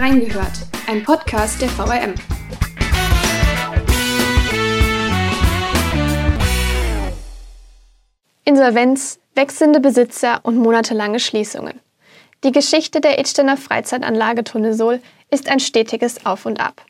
Reingehört, 0.00 0.52
ein 0.86 1.02
Podcast 1.02 1.60
der 1.60 1.68
VRM. 1.68 2.14
Insolvenz, 8.46 9.18
wechselnde 9.34 9.78
Besitzer 9.80 10.40
und 10.42 10.56
monatelange 10.56 11.20
Schließungen. 11.20 11.80
Die 12.44 12.50
Geschichte 12.50 13.02
der 13.02 13.18
Idsteiner 13.18 13.58
Freizeitanlage 13.58 14.42
Tunnesol 14.42 15.02
ist 15.30 15.50
ein 15.50 15.60
stetiges 15.60 16.24
Auf 16.24 16.46
und 16.46 16.60
Ab. 16.60 16.80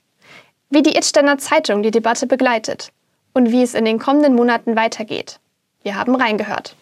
Wie 0.68 0.84
die 0.84 0.96
Idsteiner 0.96 1.38
Zeitung 1.38 1.82
die 1.82 1.90
Debatte 1.90 2.28
begleitet 2.28 2.92
und 3.34 3.50
wie 3.50 3.64
es 3.64 3.74
in 3.74 3.86
den 3.86 3.98
kommenden 3.98 4.36
Monaten 4.36 4.76
weitergeht. 4.76 5.40
Wir 5.82 5.96
haben 5.96 6.14
reingehört. 6.14 6.76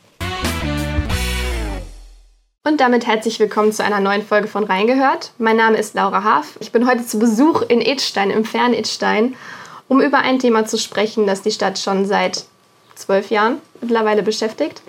Und 2.69 2.83
damit 2.83 3.07
herzlich 3.07 3.41
willkommen 3.41 3.73
zu 3.73 3.83
einer 3.83 3.99
neuen 3.99 4.23
Folge 4.23 4.47
von 4.47 4.63
Reingehört. 4.63 5.33
Mein 5.39 5.57
Name 5.57 5.79
ist 5.79 5.95
Laura 5.95 6.23
Haaf. 6.23 6.59
Ich 6.61 6.71
bin 6.71 6.87
heute 6.87 7.07
zu 7.07 7.19
Besuch 7.19 7.63
in 7.63 7.81
Edstein, 7.81 8.31
im 8.31 8.45
fernen 8.45 8.75
Edstein, 8.75 9.37
um 9.89 10.03
über 10.03 10.19
ein 10.19 10.39
Thema 10.39 10.67
zu 10.67 10.77
sprechen, 10.77 11.27
das 11.27 11.41
die 11.41 11.51
Stadt 11.51 11.79
schon 11.79 12.05
seit 12.05 12.45
zwölf 12.95 13.31
Jahren 13.31 13.63
mittlerweile 13.81 14.23
beschäftigt. 14.23 14.83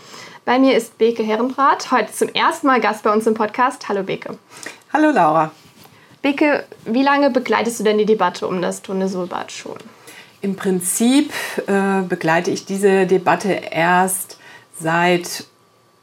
Bei 0.44 0.60
mir 0.60 0.76
ist 0.76 0.98
Beke 0.98 1.24
Herrenbrat, 1.24 1.90
heute 1.90 2.12
zum 2.12 2.28
ersten 2.28 2.68
Mal 2.68 2.82
Gast 2.82 3.04
bei 3.04 3.14
uns 3.14 3.26
im 3.28 3.34
Podcast. 3.34 3.88
Hallo 3.88 4.04
Beke. 4.04 4.38
Hallo 4.92 5.12
Laura. 5.12 5.52
Beke, 6.22 6.66
wie 6.84 7.04
lange 7.04 7.30
begleitest 7.30 7.80
du 7.80 7.86
denn 7.86 7.98
die 7.98 8.06
Debatte 8.06 8.46
um 8.46 8.62
das 8.62 8.82
Tunnelsolbad 8.82 9.54
schon? 9.54 9.78
Im 10.42 10.58
Prinzip 10.58 11.32
äh, 11.68 12.02
begleite 12.02 12.52
ich 12.52 12.66
diese 12.66 13.08
Debatte 13.08 13.54
erst 13.54 14.38
seit 14.78 15.46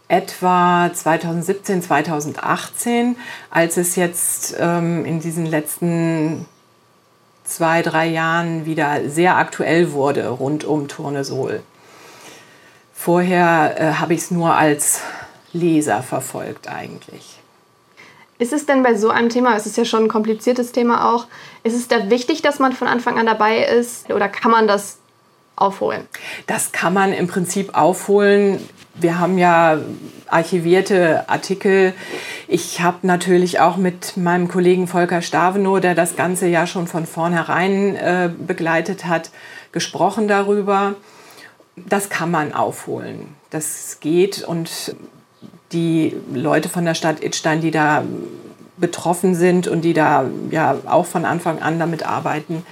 etwa 0.09 0.91
2017, 0.93 1.83
2018, 1.83 3.17
als 3.51 3.77
es 3.77 3.97
jetzt 3.97 4.57
ähm, 4.59 5.05
in 5.05 5.21
diesen 5.21 5.47
letzten 5.47 6.47
zwei, 7.45 7.83
drei 7.83 8.07
Jahren 8.07 8.67
wieder 8.67 9.09
sehr 9.09 9.37
aktuell 9.37 9.93
wurde 9.93 10.29
rund 10.29 10.65
um 10.65 10.89
Turnesol. 10.89 11.63
Vorher 12.93 13.75
äh, 13.79 13.93
habe 13.95 14.15
ich 14.15 14.21
es 14.21 14.31
nur 14.31 14.55
als 14.55 15.01
Leser 15.53 16.03
verfolgt 16.03 16.69
eigentlich. 16.69 17.39
Ist 18.39 18.53
es 18.53 18.67
denn 18.67 18.83
bei 18.83 18.95
so 18.95 19.11
einem 19.11 19.31
Thema, 19.31 19.57
es 19.57 19.67
ist 19.67 19.77
ja 19.77 19.85
schon 19.85 20.05
ein 20.05 20.09
kompliziertes 20.09 20.73
Thema 20.73 21.15
auch, 21.15 21.27
ist 21.63 21.75
es 21.75 21.89
da 21.89 22.11
wichtig, 22.11 22.43
dass 22.43 22.59
man 22.59 22.73
von 22.73 22.87
Anfang 22.87 23.19
an 23.19 23.27
dabei 23.27 23.65
ist 23.65 24.11
oder 24.11 24.29
kann 24.29 24.51
man 24.51 24.69
das 24.69 24.99
aufholen? 25.57 26.03
Das 26.47 26.73
kann 26.73 26.95
man 26.95 27.13
im 27.13 27.27
Prinzip 27.27 27.75
aufholen. 27.75 28.61
Wir 28.95 29.19
haben 29.19 29.37
ja 29.37 29.79
archivierte 30.29 31.29
Artikel. 31.29 31.93
Ich 32.49 32.81
habe 32.81 33.07
natürlich 33.07 33.61
auch 33.61 33.77
mit 33.77 34.17
meinem 34.17 34.49
Kollegen 34.49 34.87
Volker 34.87 35.23
Stavenow, 35.23 35.81
der 35.81 35.95
das 35.95 36.17
Ganze 36.17 36.47
ja 36.47 36.67
schon 36.67 36.87
von 36.87 37.07
vornherein 37.07 37.97
äh, 37.97 38.31
begleitet 38.47 39.07
hat, 39.07 39.31
gesprochen 39.73 40.29
darüber. 40.29 40.95
Das 41.77 42.09
kann 42.09 42.31
man 42.31 42.55
aufholen. 42.55 43.29
Das 43.51 43.99
geht 44.01 44.43
und 44.43 44.97
die 45.73 46.17
Leute 46.33 46.69
von 46.69 46.85
der 46.85 46.95
Stadt 46.95 47.23
Idstein, 47.23 47.61
die 47.61 47.71
da 47.71 48.03
betroffen 48.79 49.35
sind 49.35 49.69
und 49.69 49.83
die 49.83 49.95
da 49.95 50.27
ja 50.51 50.77
auch 50.87 51.07
von 51.07 51.25
Anfang 51.25 51.61
an 51.61 51.79
damit 51.79 52.07
arbeiten, 52.07 52.65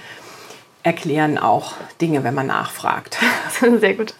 erklären 0.85 1.39
auch 1.39 1.73
Dinge, 1.99 2.23
wenn 2.23 2.35
man 2.35 2.45
nachfragt. 2.45 3.17
Sehr 3.79 3.95
gut. 3.95 4.13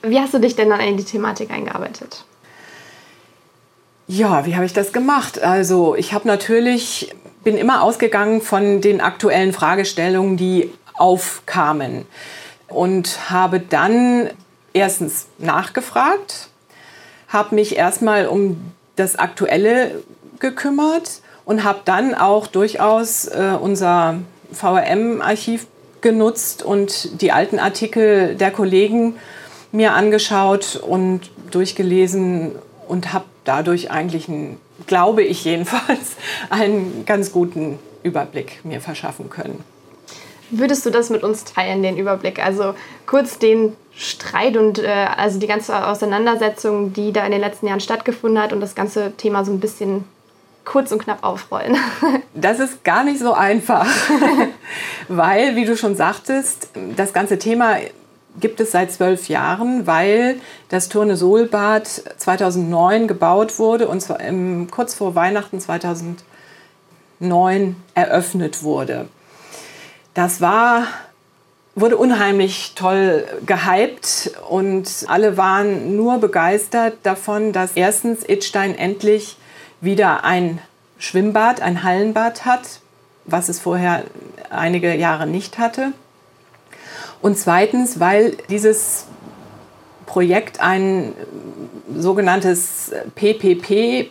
Wie 0.00 0.18
hast 0.18 0.32
du 0.32 0.38
dich 0.38 0.56
denn 0.56 0.70
dann 0.70 0.80
in 0.80 0.96
die 0.96 1.04
Thematik 1.04 1.50
eingearbeitet? 1.50 2.24
Ja, 4.08 4.46
wie 4.46 4.56
habe 4.56 4.64
ich 4.64 4.72
das 4.72 4.94
gemacht? 4.94 5.42
Also 5.42 5.94
ich 5.94 6.14
habe 6.14 6.26
natürlich, 6.26 7.14
bin 7.44 7.58
immer 7.58 7.82
ausgegangen 7.82 8.40
von 8.40 8.80
den 8.80 9.02
aktuellen 9.02 9.52
Fragestellungen, 9.52 10.38
die 10.38 10.72
aufkamen 10.94 12.06
und 12.68 13.30
habe 13.30 13.60
dann 13.60 14.30
erstens 14.72 15.26
nachgefragt, 15.36 16.48
habe 17.28 17.54
mich 17.54 17.76
erstmal 17.76 18.26
um 18.26 18.72
das 18.96 19.16
Aktuelle 19.16 20.02
gekümmert 20.38 21.20
und 21.44 21.64
habe 21.64 21.80
dann 21.84 22.14
auch 22.14 22.46
durchaus 22.46 23.26
äh, 23.26 23.56
unser 23.60 24.16
VRM-Archiv 24.52 25.66
genutzt 26.02 26.62
und 26.62 27.22
die 27.22 27.32
alten 27.32 27.58
Artikel 27.58 28.34
der 28.34 28.50
Kollegen 28.50 29.16
mir 29.72 29.94
angeschaut 29.94 30.76
und 30.76 31.30
durchgelesen 31.50 32.52
und 32.86 33.12
habe 33.12 33.24
dadurch 33.44 33.90
eigentlich, 33.90 34.28
einen, 34.28 34.60
glaube 34.86 35.22
ich 35.22 35.44
jedenfalls, 35.44 36.16
einen 36.50 37.04
ganz 37.06 37.32
guten 37.32 37.78
Überblick 38.02 38.64
mir 38.64 38.80
verschaffen 38.80 39.30
können. 39.30 39.64
Würdest 40.50 40.84
du 40.84 40.90
das 40.90 41.08
mit 41.08 41.22
uns 41.22 41.44
teilen, 41.44 41.82
den 41.82 41.96
Überblick? 41.96 42.44
Also 42.44 42.74
kurz 43.06 43.38
den 43.38 43.74
Streit 43.94 44.56
und 44.56 44.78
äh, 44.78 44.88
also 45.16 45.38
die 45.38 45.46
ganze 45.46 45.86
Auseinandersetzung, 45.86 46.92
die 46.92 47.12
da 47.12 47.24
in 47.24 47.32
den 47.32 47.40
letzten 47.40 47.68
Jahren 47.68 47.80
stattgefunden 47.80 48.42
hat 48.42 48.52
und 48.52 48.60
das 48.60 48.74
ganze 48.74 49.12
Thema 49.16 49.46
so 49.46 49.52
ein 49.52 49.60
bisschen 49.60 50.04
kurz 50.64 50.92
und 50.92 51.02
knapp 51.02 51.24
aufrollen. 51.24 51.76
Das 52.34 52.60
ist 52.60 52.82
gar 52.82 53.04
nicht 53.04 53.18
so 53.18 53.34
einfach, 53.34 53.86
weil, 55.16 55.56
wie 55.56 55.64
du 55.64 55.76
schon 55.76 55.96
sagtest, 55.96 56.68
das 56.96 57.12
ganze 57.12 57.38
Thema 57.38 57.76
gibt 58.40 58.60
es 58.60 58.72
seit 58.72 58.90
zwölf 58.92 59.28
Jahren, 59.28 59.86
weil 59.86 60.40
das 60.68 60.88
Turnesolbad 60.88 61.86
2009 61.86 63.08
gebaut 63.08 63.58
wurde 63.58 63.88
und 63.88 64.00
zwar 64.00 64.20
im, 64.20 64.70
kurz 64.70 64.94
vor 64.94 65.14
Weihnachten 65.14 65.60
2009 65.60 67.76
eröffnet 67.94 68.62
wurde. 68.62 69.08
Das 70.14 70.40
war 70.40 70.86
wurde 71.74 71.96
unheimlich 71.96 72.72
toll 72.74 73.24
gehypt 73.46 74.32
und 74.48 75.06
alle 75.08 75.38
waren 75.38 75.96
nur 75.96 76.18
begeistert 76.18 76.98
davon, 77.02 77.52
dass 77.52 77.72
erstens 77.76 78.28
Idstein 78.28 78.76
endlich 78.76 79.38
wieder 79.80 80.24
ein 80.24 80.58
Schwimmbad, 80.98 81.62
ein 81.62 81.82
Hallenbad 81.82 82.44
hat, 82.44 82.81
was 83.24 83.48
es 83.48 83.60
vorher 83.60 84.04
einige 84.50 84.94
Jahre 84.94 85.26
nicht 85.26 85.58
hatte. 85.58 85.92
Und 87.20 87.38
zweitens, 87.38 88.00
weil 88.00 88.36
dieses 88.48 89.06
Projekt 90.06 90.60
ein 90.60 91.14
sogenanntes 91.96 92.92
PPP, 93.14 94.10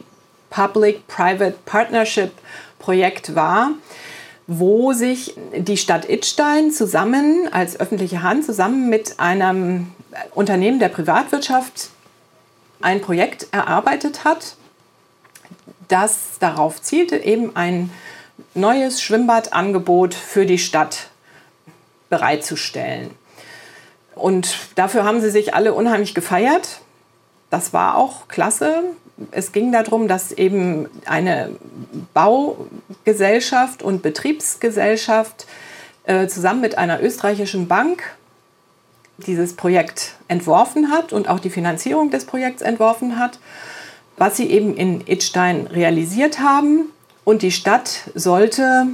Public-Private 0.50 1.56
Partnership 1.66 2.32
Projekt 2.80 3.36
war, 3.36 3.72
wo 4.48 4.92
sich 4.94 5.36
die 5.56 5.78
Stadt 5.78 6.10
Idstein 6.10 6.72
zusammen 6.72 7.48
als 7.52 7.80
öffentliche 7.80 8.24
Hand 8.24 8.46
zusammen 8.46 8.90
mit 8.90 9.20
einem 9.20 9.92
Unternehmen 10.34 10.80
der 10.80 10.90
Privatwirtschaft 10.90 11.90
ein 12.82 13.02
Projekt 13.02 13.48
erarbeitet 13.52 14.24
hat, 14.24 14.56
das 15.88 16.40
darauf 16.40 16.82
zielte, 16.82 17.18
eben 17.18 17.56
ein 17.56 17.92
neues 18.54 19.02
Schwimmbadangebot 19.02 20.14
für 20.14 20.46
die 20.46 20.58
Stadt 20.58 21.10
bereitzustellen. 22.10 23.12
Und 24.16 24.56
dafür 24.76 25.04
haben 25.04 25.22
sie 25.22 25.32
sich 25.32 25.54
alle 25.54 25.74
unheimlich 25.74 26.14
gefeiert. 26.14 26.82
Das 27.50 27.74
war 27.74 27.98
auch 27.98 28.28
klasse. 28.28 28.84
Es 29.32 29.52
ging 29.52 29.72
darum, 29.72 30.08
dass 30.08 30.32
eben 30.32 30.88
eine 31.06 31.52
Baugesellschaft 32.14 33.84
und 33.84 34.02
Betriebsgesellschaft 34.02 35.46
äh, 36.06 36.28
zusammen 36.28 36.62
mit 36.62 36.78
einer 36.78 37.02
österreichischen 37.02 37.68
Bank 37.68 38.04
dieses 39.28 39.56
Projekt 39.56 40.16
entworfen 40.28 40.92
hat 40.92 41.14
und 41.14 41.28
auch 41.28 41.40
die 41.40 41.50
Finanzierung 41.50 42.10
des 42.10 42.26
Projekts 42.26 42.62
entworfen 42.62 43.20
hat, 43.20 43.40
was 44.18 44.38
sie 44.38 44.50
eben 44.50 44.76
in 44.76 45.02
Idstein 45.08 45.68
realisiert 45.68 46.40
haben. 46.40 46.86
Und 47.24 47.42
die 47.42 47.52
Stadt 47.52 48.10
sollte 48.16 48.88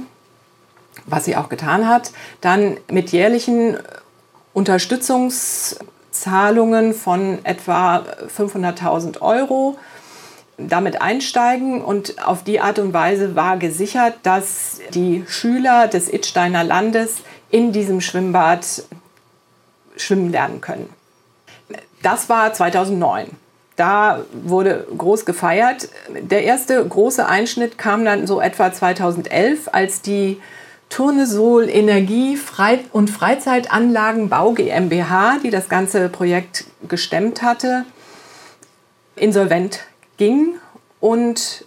was 1.10 1.24
sie 1.24 1.36
auch 1.36 1.48
getan 1.48 1.88
hat, 1.88 2.12
dann 2.40 2.76
mit 2.90 3.10
jährlichen 3.10 3.76
Unterstützungszahlungen 4.52 6.94
von 6.94 7.44
etwa 7.44 8.04
500.000 8.36 9.20
Euro 9.20 9.78
damit 10.56 11.00
einsteigen 11.00 11.82
und 11.82 12.26
auf 12.26 12.42
die 12.42 12.58
Art 12.60 12.80
und 12.80 12.92
Weise 12.92 13.36
war 13.36 13.58
gesichert, 13.58 14.14
dass 14.24 14.80
die 14.92 15.24
Schüler 15.28 15.86
des 15.86 16.12
Idsteiner 16.12 16.64
Landes 16.64 17.18
in 17.50 17.70
diesem 17.72 18.00
Schwimmbad 18.00 18.82
schwimmen 19.96 20.32
lernen 20.32 20.60
können. 20.60 20.88
Das 22.02 22.28
war 22.28 22.52
2009. 22.52 23.28
Da 23.78 24.24
wurde 24.32 24.88
groß 24.98 25.24
gefeiert. 25.24 25.88
Der 26.20 26.42
erste 26.42 26.84
große 26.84 27.24
Einschnitt 27.24 27.78
kam 27.78 28.04
dann 28.04 28.26
so 28.26 28.40
etwa 28.40 28.72
2011, 28.72 29.68
als 29.70 30.02
die 30.02 30.40
Turnesol 30.88 31.68
Energie 31.68 32.36
und 32.90 33.08
Freizeitanlagenbau 33.08 34.50
GmbH, 34.54 35.38
die 35.44 35.50
das 35.50 35.68
ganze 35.68 36.08
Projekt 36.08 36.64
gestemmt 36.88 37.42
hatte, 37.42 37.84
insolvent 39.14 39.84
ging 40.16 40.56
und 40.98 41.64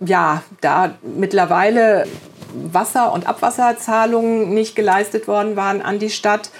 ja, 0.00 0.42
da 0.62 0.94
mittlerweile 1.02 2.06
Wasser- 2.54 3.12
und 3.12 3.26
Abwasserzahlungen 3.26 4.54
nicht 4.54 4.74
geleistet 4.74 5.28
worden 5.28 5.54
waren 5.54 5.82
an 5.82 5.98
die 5.98 6.08
Stadt, 6.08 6.50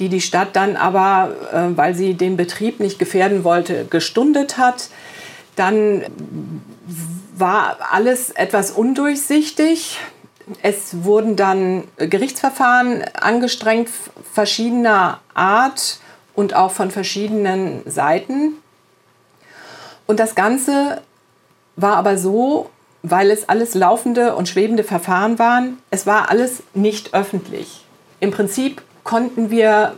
die 0.00 0.08
die 0.08 0.20
Stadt 0.20 0.56
dann 0.56 0.76
aber, 0.76 1.30
äh, 1.52 1.76
weil 1.76 1.94
sie 1.94 2.14
den 2.14 2.36
Betrieb 2.36 2.80
nicht 2.80 2.98
gefährden 2.98 3.44
wollte, 3.44 3.84
gestundet 3.84 4.58
hat. 4.58 4.88
Dann 5.54 6.04
war 7.36 7.76
alles 7.90 8.30
etwas 8.30 8.70
undurchsichtig. 8.70 9.98
Es 10.62 11.04
wurden 11.04 11.36
dann 11.36 11.84
Gerichtsverfahren 11.98 13.04
angestrengt, 13.14 13.90
verschiedener 14.32 15.20
Art 15.34 16.00
und 16.34 16.54
auch 16.54 16.72
von 16.72 16.90
verschiedenen 16.90 17.82
Seiten. 17.88 18.54
Und 20.06 20.18
das 20.18 20.34
Ganze 20.34 21.02
war 21.76 21.96
aber 21.96 22.16
so, 22.16 22.70
weil 23.02 23.30
es 23.30 23.48
alles 23.48 23.74
laufende 23.74 24.34
und 24.34 24.48
schwebende 24.48 24.82
Verfahren 24.82 25.38
waren, 25.38 25.78
es 25.90 26.06
war 26.06 26.30
alles 26.30 26.62
nicht 26.74 27.14
öffentlich. 27.14 27.84
Im 28.18 28.30
Prinzip 28.30 28.82
konnten 29.04 29.50
wir 29.50 29.94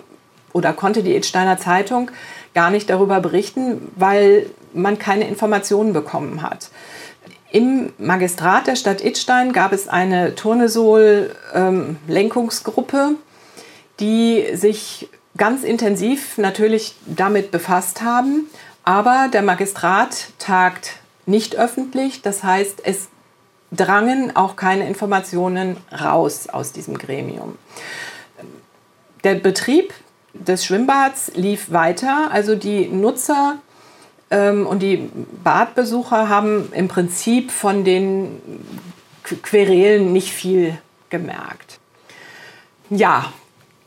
oder 0.53 0.73
konnte 0.73 1.03
die 1.03 1.17
Edsteiner 1.17 1.59
Zeitung 1.59 2.13
gar 2.55 2.71
nicht 2.71 2.89
darüber 2.91 3.19
berichten, 3.21 3.91
weil 3.97 4.47
man 4.73 4.99
keine 4.99 5.27
Informationen 5.29 5.93
bekommen 5.93 6.41
hat. 6.43 6.71
Im 7.51 7.93
Magistrat 7.99 8.67
der 8.67 8.77
Stadt 8.77 9.05
Idstein 9.05 9.53
gab 9.53 9.73
es 9.73 9.89
eine 9.89 10.35
Turnesol-Lenkungsgruppe, 10.35 12.97
ähm, 12.97 13.17
die 14.01 14.47
sich 14.55 15.11
ganz 15.37 15.63
intensiv 15.63 16.39
natürlich 16.39 16.95
damit 17.05 17.51
befasst 17.51 18.01
haben. 18.01 18.49
Aber 18.85 19.29
der 19.33 19.43
Magistrat 19.43 20.29
tagt 20.39 20.95
nicht 21.27 21.57
öffentlich. 21.57 22.23
Das 22.23 22.43
heißt, 22.43 22.81
es 22.85 23.09
drangen 23.71 24.35
auch 24.35 24.57
keine 24.57 24.89
Informationen 24.89 25.77
raus 25.93 26.49
aus 26.49 26.73
diesem 26.73 26.97
Gremium. 26.97 27.59
Der 29.25 29.37
Betrieb 29.37 29.95
des 30.35 30.65
Schwimmbads 30.65 31.33
lief 31.35 31.73
weiter. 31.73 32.31
Also 32.33 32.55
die 32.55 32.89
Nutzer 32.89 33.57
ähm, 34.31 34.67
und 34.67 34.81
die 34.81 35.11
Badbesucher 35.45 36.29
haben 36.29 36.71
im 36.73 36.89
Prinzip 36.89 37.51
von 37.51 37.85
den 37.85 38.41
Querelen 39.43 40.13
nicht 40.13 40.33
viel 40.33 40.77
gemerkt. 41.11 41.79
Ja, 42.91 43.33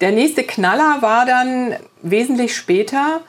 der 0.02 0.12
nächste 0.12 0.44
Knaller 0.44 1.02
war 1.02 1.26
dann 1.26 1.76
wesentlich 2.02 2.54
später, 2.56 3.22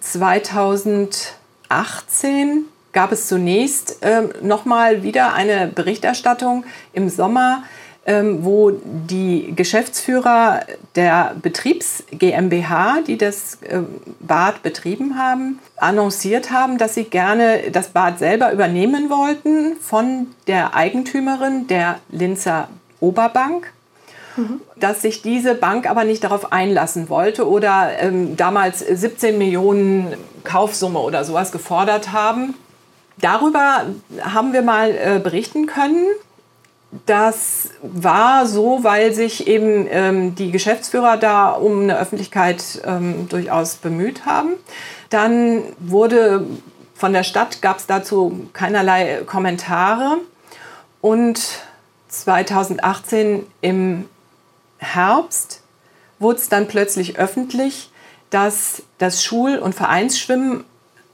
2018 0.00 2.64
gab 2.92 3.12
es 3.12 3.28
zunächst 3.28 3.98
ähm, 4.02 4.30
nochmal 4.42 5.02
wieder 5.02 5.32
eine 5.34 5.68
Berichterstattung 5.68 6.64
im 6.92 7.08
Sommer, 7.08 7.62
wo 8.04 8.72
die 8.72 9.52
Geschäftsführer 9.54 10.60
der 10.96 11.36
Betriebs 11.40 12.02
GmbH, 12.10 13.00
die 13.06 13.16
das 13.16 13.58
ähm, 13.68 13.86
Bad 14.18 14.62
betrieben 14.62 15.16
haben, 15.16 15.60
annonciert 15.76 16.50
haben, 16.50 16.78
dass 16.78 16.94
sie 16.94 17.04
gerne 17.04 17.70
das 17.70 17.90
Bad 17.90 18.18
selber 18.18 18.52
übernehmen 18.52 19.08
wollten 19.08 19.76
von 19.80 20.28
der 20.48 20.74
Eigentümerin 20.74 21.68
der 21.68 22.00
Linzer 22.10 22.68
Oberbank. 22.98 23.72
Mhm. 24.36 24.60
Dass 24.76 25.02
sich 25.02 25.22
diese 25.22 25.54
Bank 25.54 25.88
aber 25.88 26.04
nicht 26.04 26.24
darauf 26.24 26.52
einlassen 26.52 27.08
wollte 27.08 27.48
oder 27.48 27.90
ähm, 28.00 28.36
damals 28.36 28.80
17 28.80 29.38
Millionen 29.38 30.14
Kaufsumme 30.42 30.98
oder 30.98 31.24
sowas 31.24 31.52
gefordert 31.52 32.12
haben. 32.12 32.54
Darüber 33.20 33.84
haben 34.22 34.52
wir 34.52 34.62
mal 34.62 34.90
äh, 34.90 35.20
berichten 35.22 35.66
können. 35.66 36.06
Das 37.06 37.70
war 37.82 38.46
so, 38.46 38.84
weil 38.84 39.14
sich 39.14 39.46
eben 39.46 39.86
ähm, 39.90 40.34
die 40.34 40.50
Geschäftsführer 40.50 41.16
da 41.16 41.52
um 41.52 41.82
eine 41.82 41.98
Öffentlichkeit 41.98 42.82
ähm, 42.84 43.28
durchaus 43.30 43.76
bemüht 43.76 44.26
haben. 44.26 44.50
Dann 45.08 45.62
wurde 45.78 46.46
von 46.94 47.14
der 47.14 47.24
Stadt 47.24 47.62
gab 47.62 47.78
es 47.78 47.86
dazu 47.86 48.48
keinerlei 48.52 49.22
Kommentare. 49.26 50.18
Und 51.00 51.40
2018 52.08 53.46
im 53.62 54.08
Herbst 54.78 55.62
wurde 56.18 56.38
es 56.38 56.48
dann 56.48 56.68
plötzlich 56.68 57.18
öffentlich, 57.18 57.90
dass 58.30 58.82
das 58.98 59.24
Schul- 59.24 59.58
und 59.58 59.74
Vereinsschwimmen 59.74 60.64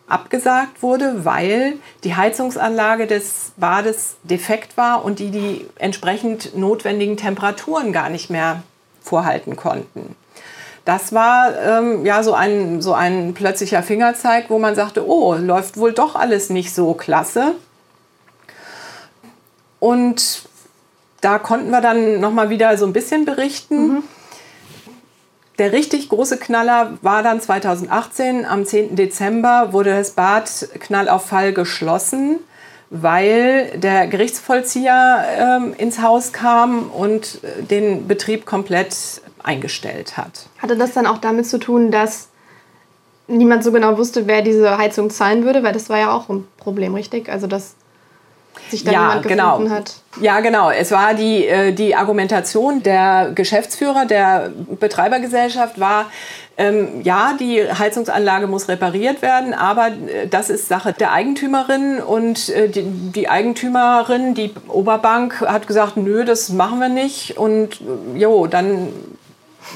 abgesagt 0.09 0.83
wurde, 0.83 1.25
weil 1.25 1.75
die 2.05 2.17
Heizungsanlage 2.17 3.07
des 3.07 3.53
Bades 3.57 4.17
defekt 4.23 4.77
war 4.77 5.05
und 5.05 5.19
die 5.19 5.31
die 5.31 5.67
entsprechend 5.77 6.57
notwendigen 6.57 7.17
Temperaturen 7.17 7.93
gar 7.93 8.09
nicht 8.09 8.31
mehr 8.31 8.63
vorhalten 9.03 9.57
konnten. 9.57 10.17
Das 10.85 11.13
war 11.13 11.55
ähm, 11.59 12.07
ja 12.07 12.23
so 12.23 12.33
ein, 12.33 12.81
so 12.81 12.95
ein 12.95 13.35
plötzlicher 13.35 13.83
Fingerzeig, 13.83 14.47
wo 14.49 14.59
man 14.59 14.75
sagte, 14.75 15.07
oh, 15.07 15.35
läuft 15.35 15.77
wohl 15.77 15.93
doch 15.93 16.17
alles 16.17 16.49
nicht 16.49 16.75
so 16.75 16.95
klasse. 16.95 17.55
Und 19.81 20.49
da 21.21 21.39
konnten 21.39 21.71
wir 21.71 21.83
dann 21.83 22.21
noch 22.21 22.33
mal 22.33 22.49
wieder 22.49 22.77
so 22.79 22.87
ein 22.87 22.95
bisschen 22.95 23.25
berichten. 23.27 23.89
Mhm. 23.89 24.03
Der 25.59 25.73
richtig 25.73 26.09
große 26.09 26.39
Knaller 26.39 26.99
war 27.03 27.25
dann 27.25 27.41
2018, 27.41 28.47
am 28.47 28.65
10. 28.65 28.95
Dezember 28.95 29.73
wurde 29.73 29.91
das 29.91 30.13
Bad 30.13 30.69
Knall 30.79 31.19
Fall 31.19 31.53
geschlossen, 31.53 32.39
weil 32.91 33.77
der 33.77 34.07
Gerichtsvollzieher 34.07 35.25
ähm, 35.37 35.75
ins 35.77 36.01
Haus 36.01 36.33
kam 36.33 36.91
und 36.91 37.41
äh, 37.43 37.63
den 37.63 38.07
Betrieb 38.07 38.47
komplett 38.47 38.95
eingestellt 39.43 40.17
hat. 40.17 40.47
Hatte 40.59 40.77
das 40.77 40.93
dann 40.93 41.07
auch 41.07 41.19
damit 41.19 41.47
zu 41.47 41.59
tun, 41.59 41.91
dass 41.91 42.29
niemand 43.27 43.65
so 43.65 43.73
genau 43.73 43.99
wusste, 43.99 44.27
wer 44.27 44.43
diese 44.43 44.79
Heizung 44.79 45.11
zahlen 45.11 45.45
würde? 45.45 45.65
Weil 45.65 45.73
das 45.73 45.91
war 45.91 45.99
ja 45.99 46.13
auch 46.13 46.29
ein 46.29 46.47
Problem, 46.57 46.95
richtig? 46.95 47.29
Also 47.29 47.49
dass 47.49 47.75
sich 48.71 48.85
da 48.85 48.93
ja, 48.93 49.09
jemand 49.09 49.29
genau. 49.29 49.71
hat. 49.71 49.95
Ja, 50.21 50.41
genau. 50.41 50.71
Es 50.71 50.91
war 50.91 51.15
die, 51.15 51.47
äh, 51.47 51.73
die 51.73 51.95
Argumentation 51.95 52.83
der 52.83 53.31
Geschäftsführer 53.35 54.07
der 54.07 54.51
Betreibergesellschaft 54.79 55.79
war, 55.79 56.07
ähm, 56.61 57.03
ja, 57.05 57.37
die 57.39 57.63
Heizungsanlage 57.63 58.49
muss 58.49 58.67
repariert 58.67 59.23
werden, 59.23 59.55
aber 59.55 59.89
äh, 59.89 60.27
das 60.29 60.51
ist 60.51 60.67
Sache 60.67 60.93
der 60.93 61.13
Eigentümerin 61.13 62.01
und 62.01 62.49
äh, 62.49 62.69
die, 62.69 62.83
die, 62.83 63.29
Eigentümerin, 63.29 64.35
die 64.35 64.53
Oberbank, 64.67 65.41
hat 65.41 65.69
gesagt, 65.69 65.97
nö, 65.97 66.25
das 66.25 66.49
machen 66.49 66.81
wir 66.81 66.89
nicht 66.89 67.39
und 67.39 67.81
äh, 67.81 68.19
jo, 68.19 68.49
dann 68.49 68.89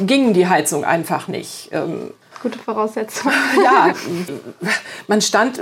ging 0.00 0.34
die 0.34 0.48
Heizung 0.48 0.84
einfach 0.84 1.28
nicht. 1.28 1.68
Ähm, 1.70 2.10
Gute 2.42 2.58
Voraussetzung. 2.58 3.30
Ja, 3.62 3.94
man 5.06 5.20
stand 5.20 5.60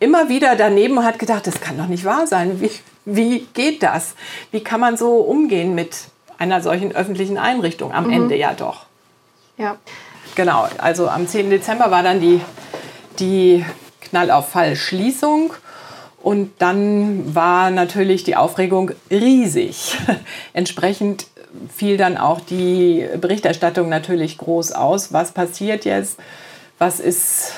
immer 0.00 0.28
wieder 0.28 0.56
daneben 0.56 0.96
und 0.96 1.04
hat 1.04 1.18
gedacht, 1.18 1.46
das 1.46 1.60
kann 1.60 1.76
doch 1.76 1.88
nicht 1.88 2.04
wahr 2.04 2.26
sein. 2.26 2.60
Wie, 2.60 2.70
wie 3.04 3.46
geht 3.52 3.82
das? 3.82 4.14
Wie 4.50 4.64
kann 4.64 4.80
man 4.80 4.96
so 4.96 5.16
umgehen 5.16 5.74
mit 5.74 5.96
einer 6.38 6.62
solchen 6.62 6.92
öffentlichen 6.92 7.36
Einrichtung? 7.36 7.92
Am 7.92 8.06
mhm. 8.06 8.12
Ende 8.12 8.36
ja 8.36 8.54
doch. 8.54 8.86
Ja. 9.58 9.76
Genau, 10.34 10.66
also 10.78 11.08
am 11.08 11.26
10. 11.28 11.50
Dezember 11.50 11.90
war 11.90 12.02
dann 12.02 12.20
die, 12.20 12.40
die 13.18 13.64
Knallauffall-Schließung. 14.00 15.52
Und 16.22 16.52
dann 16.58 17.34
war 17.34 17.70
natürlich 17.70 18.24
die 18.24 18.36
Aufregung 18.36 18.92
riesig. 19.10 19.98
Entsprechend 20.52 21.26
fiel 21.74 21.96
dann 21.96 22.16
auch 22.16 22.40
die 22.40 23.06
Berichterstattung 23.20 23.88
natürlich 23.88 24.38
groß 24.38 24.72
aus. 24.72 25.12
Was 25.12 25.32
passiert 25.32 25.84
jetzt? 25.84 26.18
Was 26.78 27.00
ist 27.00 27.52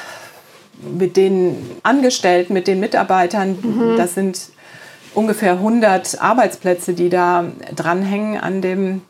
mit 0.96 1.16
den 1.16 1.56
Angestellten, 1.82 2.52
mit 2.52 2.66
den 2.66 2.80
Mitarbeitern? 2.80 3.58
Mhm. 3.62 3.96
Das 3.96 4.14
sind 4.14 4.50
ungefähr 5.14 5.52
100 5.52 6.20
Arbeitsplätze, 6.20 6.94
die 6.94 7.10
da 7.10 7.44
dranhängen 7.74 8.40
an 8.40 8.62
dem 8.62 9.02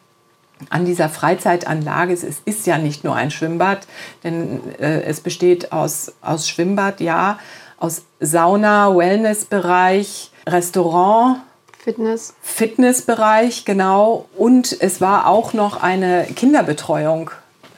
an 0.71 0.85
dieser 0.85 1.09
Freizeitanlage. 1.09 2.13
Es 2.13 2.23
ist 2.45 2.67
ja 2.69 2.79
nicht 2.79 3.03
nur 3.03 3.17
ein 3.17 3.33
Schwimmbad, 3.33 3.87
denn 4.23 4.61
äh, 4.79 5.03
es 5.03 5.21
besteht 5.21 5.73
aus, 5.73 6.13
aus 6.21 6.49
Schwimmbad, 6.49 7.01
ja, 7.01 7.39
aus 7.79 8.05
Sauna, 8.21 8.97
Wellnessbereich, 8.97 10.31
Restaurant, 10.47 11.39
Fitness. 11.83 12.35
Fitnessbereich, 12.43 13.65
genau. 13.65 14.27
Und 14.37 14.77
es 14.81 15.01
war 15.01 15.27
auch 15.27 15.53
noch 15.53 15.83
eine 15.83 16.27
Kinderbetreuung 16.37 17.33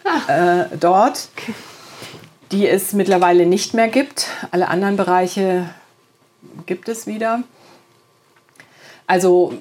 ah. 0.05 0.61
äh, 0.61 0.77
dort, 0.79 1.29
okay. 1.35 1.55
die 2.53 2.69
es 2.69 2.93
mittlerweile 2.93 3.47
nicht 3.47 3.73
mehr 3.73 3.89
gibt. 3.89 4.27
Alle 4.51 4.69
anderen 4.69 4.99
Bereiche 4.99 5.71
gibt 6.67 6.91
es 6.91 7.07
wieder. 7.07 7.45
Also 9.07 9.55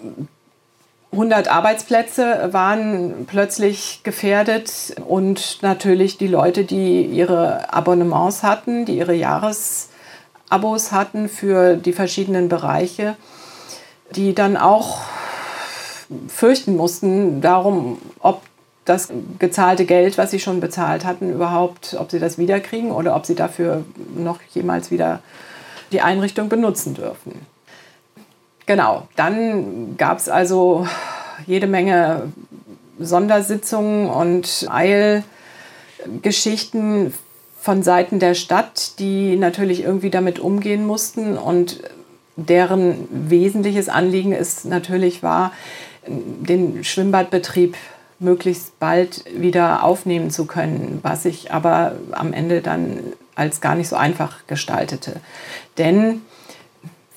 100 1.14 1.48
Arbeitsplätze 1.48 2.50
waren 2.52 3.26
plötzlich 3.26 4.02
gefährdet 4.04 4.96
und 5.08 5.60
natürlich 5.62 6.18
die 6.18 6.28
Leute, 6.28 6.66
die 6.66 7.06
ihre 7.06 7.74
Abonnements 7.74 8.44
hatten, 8.44 8.84
die 8.84 8.98
ihre 8.98 9.14
Jahresabos 9.14 10.92
hatten 10.92 11.30
für 11.30 11.78
die 11.78 11.94
verschiedenen 11.94 12.50
Bereiche, 12.50 13.16
die 14.16 14.34
dann 14.34 14.58
auch 14.58 15.02
fürchten 16.28 16.76
mussten 16.76 17.42
darum, 17.42 18.00
ob 18.20 18.42
das 18.86 19.10
gezahlte 19.40 19.86
Geld, 19.86 20.18
was 20.18 20.32
sie 20.32 20.40
schon 20.40 20.60
bezahlt 20.60 21.06
hatten, 21.06 21.32
überhaupt, 21.32 21.96
ob 22.00 22.10
sie 22.12 22.20
das 22.20 22.38
wiederkriegen 22.38 22.92
oder 22.92 23.16
ob 23.16 23.26
sie 23.26 23.36
dafür 23.36 23.86
noch 24.16 24.40
jemals 24.54 24.92
wieder 24.92 25.22
die 25.92 26.02
Einrichtung 26.02 26.50
benutzen 26.50 26.96
dürfen. 26.96 27.46
Genau, 28.66 29.08
dann 29.16 29.96
gab 29.98 30.18
es 30.18 30.28
also 30.30 30.88
jede 31.46 31.68
Menge 31.68 32.32
Sondersitzungen 33.00 34.10
und 34.10 34.68
Eilgeschichten 34.70 37.14
von 37.60 37.84
Seiten 37.84 38.20
der 38.20 38.34
Stadt, 38.34 39.00
die 39.00 39.38
natürlich 39.38 39.84
irgendwie 39.84 40.10
damit 40.10 40.40
umgehen 40.40 40.86
mussten 40.86 41.38
und 41.38 41.80
deren 42.36 43.08
wesentliches 43.10 43.90
Anliegen 43.90 44.32
ist 44.32 44.66
natürlich 44.66 45.24
war, 45.24 45.52
den 46.08 46.84
Schwimmbadbetrieb 46.84 47.76
möglichst 48.20 48.80
bald 48.80 49.24
wieder 49.36 49.84
aufnehmen 49.84 50.32
zu 50.32 50.46
können, 50.46 51.00
was 51.04 51.24
sich 51.24 51.52
aber 51.52 51.94
am 52.12 52.34
Ende 52.34 52.62
dann 52.62 53.00
als 53.36 53.62
gar 53.62 53.76
nicht 53.76 53.90
so 53.90 53.96
einfach 53.96 54.48
gestaltete. 54.48 55.20
Denn 55.78 56.22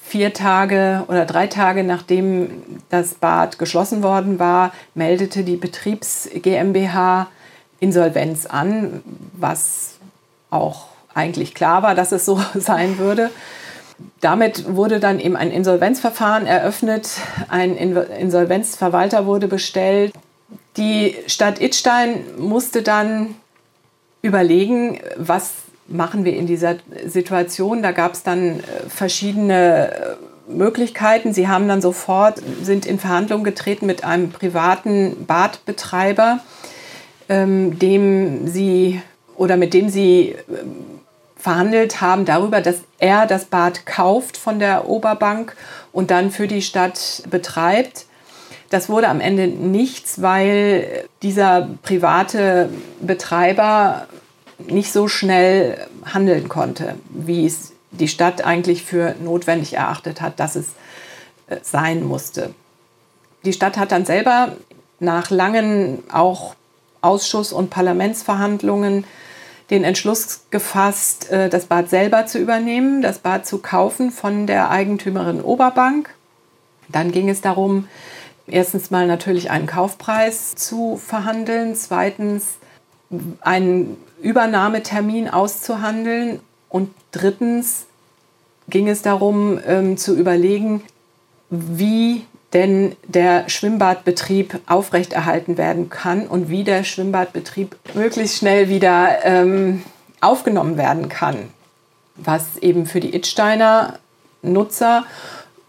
vier 0.03 0.33
Tage 0.33 1.05
oder 1.09 1.27
drei 1.27 1.47
Tage 1.47 1.85
nachdem 1.85 2.81
das 2.91 3.15
Bad 3.15 3.59
geschlossen 3.59 4.03
worden 4.03 4.39
war, 4.39 4.73
meldete 4.95 5.43
die 5.45 5.57
Betriebs 5.57 6.29
GmbH 6.33 7.29
Insolvenz 7.81 8.47
an, 8.47 9.03
was 9.33 9.97
auch 10.51 10.87
eigentlich 11.13 11.55
klar 11.55 11.83
war, 11.83 11.95
dass 11.95 12.13
es 12.13 12.25
so 12.25 12.41
sein 12.55 12.99
würde. 12.99 13.31
Damit 14.21 14.77
wurde 14.77 15.01
dann 15.01 15.21
eben 15.21 15.37
ein 15.37 15.51
Insolvenzverfahren 15.51 16.47
eröffnet, 16.47 17.09
ein 17.49 17.77
Insolvenzverwalter 17.77 19.27
wurde 19.27 19.49
bestellt. 19.49 20.13
Die 20.77 21.17
Stadt 21.27 21.61
Idstein 21.61 22.25
musste 22.39 22.83
dann 22.83 23.35
überlegen, 24.23 25.01
was 25.17 25.53
machen 25.89 26.25
wir 26.25 26.37
in 26.37 26.47
dieser 26.47 26.77
Situation. 27.07 27.83
Da 27.83 27.93
gab 27.93 28.15
es 28.15 28.23
dann 28.23 28.61
äh, 28.61 28.63
verschiedene 28.89 29.93
äh, 29.93 30.17
Möglichkeiten. 30.49 31.33
Sie 31.33 31.49
haben 31.49 31.69
dann 31.69 31.81
sofort, 31.81 32.43
sind 32.63 32.87
in 32.87 32.99
Verhandlungen 32.99 33.45
getreten 33.45 33.87
mit 33.87 34.05
einem 34.05 34.31
privaten 34.31 35.27
Badbetreiber, 35.27 36.41
ähm, 37.29 37.79
dem 37.79 38.49
sie 38.49 39.01
oder 39.37 39.57
mit 39.57 39.75
dem 39.75 39.89
sie 39.89 40.35
ähm, 40.49 41.01
verhandelt 41.37 42.01
haben 42.01 42.25
darüber, 42.25 42.61
dass 42.61 42.81
er 42.99 43.27
das 43.27 43.45
Bad 43.45 43.87
kauft 43.87 44.37
von 44.37 44.59
der 44.59 44.89
Oberbank 44.89 45.57
und 45.93 46.11
dann 46.11 46.31
für 46.31 46.49
die 46.49 46.63
Stadt 46.63 47.23
betreibt. 47.31 48.07
Das 48.71 48.89
wurde 48.89 49.09
am 49.09 49.21
Ende 49.21 49.47
nichts, 49.47 50.23
weil 50.23 51.05
dieser 51.23 51.69
private 51.83 52.71
Betreiber 53.01 54.07
nicht 54.67 54.93
so 54.93 55.07
schnell 55.07 55.87
handeln 56.05 56.49
konnte, 56.49 56.97
wie 57.11 57.47
es 57.47 57.73
die 57.91 58.09
Stadt 58.09 58.45
eigentlich 58.45 58.83
für 58.83 59.15
notwendig 59.23 59.75
erachtet 59.75 60.21
hat, 60.21 60.41
dass 60.41 60.57
es 60.57 60.67
äh, 61.49 61.59
sein 61.63 62.03
musste. 62.03 62.55
Die 63.45 63.53
Stadt 63.53 63.77
hat 63.77 63.93
dann 63.93 64.05
selber 64.05 64.57
nach 64.99 65.31
langen 65.31 66.03
auch 66.11 66.55
Ausschuss- 67.03 67.53
und 67.53 67.71
Parlamentsverhandlungen 67.71 69.05
den 69.71 69.85
Entschluss 69.85 70.43
gefasst, 70.51 71.31
äh, 71.31 71.49
das 71.49 71.67
Bad 71.67 71.89
selber 71.91 72.27
zu 72.27 72.39
übernehmen, 72.39 73.03
das 73.03 73.19
Bad 73.19 73.47
zu 73.47 73.59
kaufen 73.59 74.11
von 74.11 74.47
der 74.47 74.71
Eigentümerin 74.71 75.41
Oberbank. 75.41 76.11
Dann 76.89 77.11
ging 77.11 77.29
es 77.29 77.41
darum, 77.41 77.89
erstens 78.47 78.91
mal 78.91 79.07
natürlich 79.07 79.51
einen 79.51 79.67
Kaufpreis 79.67 80.55
zu 80.55 80.97
verhandeln, 80.97 81.75
zweitens 81.75 82.59
einen 83.41 83.97
Übernahmetermin 84.21 85.29
auszuhandeln 85.29 86.41
und 86.69 86.91
drittens 87.13 87.87
ging 88.69 88.89
es 88.89 89.03
darum 89.03 89.61
ähm, 89.67 89.97
zu 89.97 90.17
überlegen, 90.17 90.83
wie 91.51 92.25
denn 92.57 92.97
der 93.07 93.51
Schwimmbadbetrieb 93.51 94.61
aufrechterhalten 94.65 95.59
werden 95.59 95.91
kann 95.91 96.27
und 96.27 96.49
wie 96.49 96.65
der 96.65 96.85
Schwimmbadbetrieb 96.85 97.77
möglichst 97.93 98.39
schnell 98.39 98.71
wieder 98.71 99.25
ähm, 99.25 99.83
aufgenommen 100.23 100.79
werden 100.79 101.11
kann, 101.11 101.51
was 102.15 102.57
eben 102.63 102.87
für 102.87 103.01
die 103.01 103.15
Idsteiner 103.15 103.99
Nutzer 104.41 105.05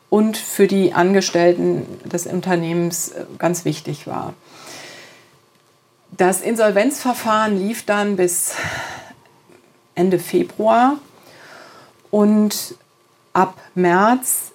und 0.09 0.37
für 0.37 0.67
die 0.67 0.93
Angestellten 0.93 1.85
des 2.05 2.25
Unternehmens 2.25 3.09
äh, 3.09 3.25
ganz 3.37 3.65
wichtig 3.65 4.07
war. 4.07 4.33
Das 6.11 6.39
Insolvenzverfahren 6.39 7.59
lief 7.59 7.85
dann 7.85 8.15
bis 8.15 8.55
Ende 9.93 10.19
Februar 10.19 10.95
und 12.11 12.75
ab 13.33 13.57
März 13.75 14.53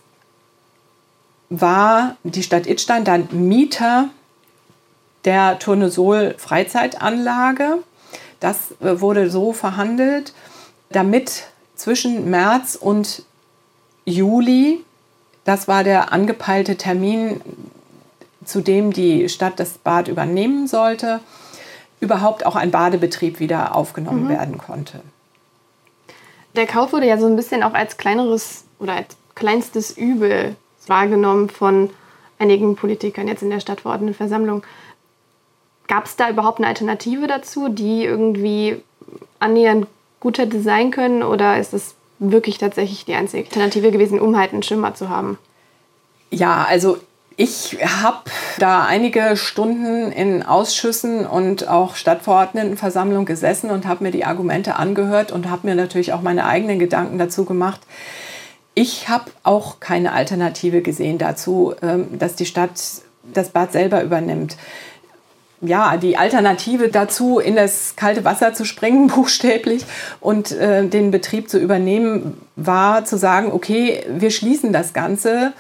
war 1.60 2.16
die 2.24 2.42
Stadt 2.42 2.66
Idstein 2.66 3.04
dann 3.04 3.28
Mieter 3.30 4.08
der 5.24 5.58
Turnesol 5.58 6.34
Freizeitanlage. 6.38 7.78
Das 8.40 8.72
äh, 8.80 9.00
wurde 9.00 9.30
so 9.30 9.52
verhandelt, 9.52 10.32
damit 10.90 11.44
zwischen 11.76 12.30
März 12.30 12.76
und 12.80 13.24
Juli, 14.04 14.84
das 15.44 15.68
war 15.68 15.84
der 15.84 16.12
angepeilte 16.12 16.76
Termin, 16.76 17.40
zu 18.44 18.60
dem 18.60 18.92
die 18.92 19.28
Stadt 19.28 19.60
das 19.60 19.78
Bad 19.78 20.08
übernehmen 20.08 20.66
sollte, 20.66 21.20
überhaupt 22.00 22.46
auch 22.46 22.56
ein 22.56 22.70
Badebetrieb 22.70 23.38
wieder 23.40 23.76
aufgenommen 23.76 24.24
mhm. 24.24 24.28
werden 24.30 24.58
konnte. 24.58 25.00
Der 26.56 26.66
Kauf 26.66 26.92
wurde 26.92 27.06
ja 27.06 27.18
so 27.18 27.26
ein 27.26 27.36
bisschen 27.36 27.62
auch 27.62 27.74
als 27.74 27.96
kleineres 27.96 28.64
oder 28.78 28.94
als 28.94 29.16
kleinstes 29.34 29.96
Übel 29.96 30.56
wahrgenommen 30.88 31.48
von 31.48 31.90
einigen 32.38 32.76
Politikern 32.76 33.28
jetzt 33.28 33.42
in 33.42 33.50
der 33.50 33.60
Stadtverordnetenversammlung. 33.60 34.62
Gab 35.88 36.06
es 36.06 36.16
da 36.16 36.30
überhaupt 36.30 36.58
eine 36.58 36.68
Alternative 36.68 37.26
dazu, 37.26 37.68
die 37.68 38.04
irgendwie 38.04 38.82
annähernd 39.38 39.86
gut 40.20 40.38
hätte 40.38 40.60
sein 40.60 40.90
können? 40.90 41.22
Oder 41.22 41.58
ist 41.58 41.74
es 41.74 41.94
wirklich 42.18 42.58
tatsächlich 42.58 43.04
die 43.04 43.14
einzige 43.14 43.44
Alternative 43.44 43.90
gewesen, 43.90 44.20
um 44.20 44.36
halt 44.36 44.52
einen 44.52 44.62
Schimmer 44.62 44.94
zu 44.94 45.08
haben? 45.08 45.38
Ja, 46.30 46.64
also 46.68 46.98
ich 47.36 47.78
habe 47.84 48.18
da 48.58 48.84
einige 48.84 49.36
Stunden 49.36 50.12
in 50.12 50.42
Ausschüssen 50.42 51.26
und 51.26 51.68
auch 51.68 51.96
Stadtverordnetenversammlung 51.96 53.24
gesessen 53.24 53.70
und 53.70 53.86
habe 53.86 54.04
mir 54.04 54.10
die 54.10 54.24
Argumente 54.24 54.76
angehört 54.76 55.32
und 55.32 55.50
habe 55.50 55.66
mir 55.66 55.74
natürlich 55.74 56.12
auch 56.12 56.22
meine 56.22 56.46
eigenen 56.46 56.78
Gedanken 56.78 57.18
dazu 57.18 57.44
gemacht. 57.44 57.80
Ich 58.74 59.08
habe 59.08 59.30
auch 59.42 59.80
keine 59.80 60.12
Alternative 60.12 60.80
gesehen 60.80 61.18
dazu, 61.18 61.74
ähm, 61.82 62.18
dass 62.18 62.36
die 62.36 62.46
Stadt 62.46 62.80
das 63.22 63.50
Bad 63.50 63.72
selber 63.72 64.02
übernimmt. 64.02 64.56
Ja, 65.60 65.96
die 65.96 66.16
Alternative 66.16 66.88
dazu, 66.88 67.38
in 67.38 67.54
das 67.54 67.94
kalte 67.94 68.24
Wasser 68.24 68.54
zu 68.54 68.64
springen, 68.64 69.06
buchstäblich, 69.14 69.84
und 70.20 70.52
äh, 70.52 70.86
den 70.86 71.10
Betrieb 71.10 71.50
zu 71.50 71.58
übernehmen, 71.58 72.40
war 72.56 73.04
zu 73.04 73.16
sagen, 73.16 73.52
okay, 73.52 74.04
wir 74.08 74.30
schließen 74.30 74.72
das 74.72 74.92
Ganze. 74.92 75.52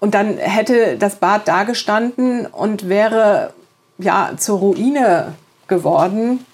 Und 0.00 0.14
dann 0.14 0.36
hätte 0.36 0.98
das 0.98 1.16
Bad 1.16 1.48
dagestanden 1.48 2.44
und 2.44 2.88
wäre 2.88 3.54
ja 3.98 4.32
zur 4.36 4.58
Ruine 4.58 5.34
geworden, 5.66 6.44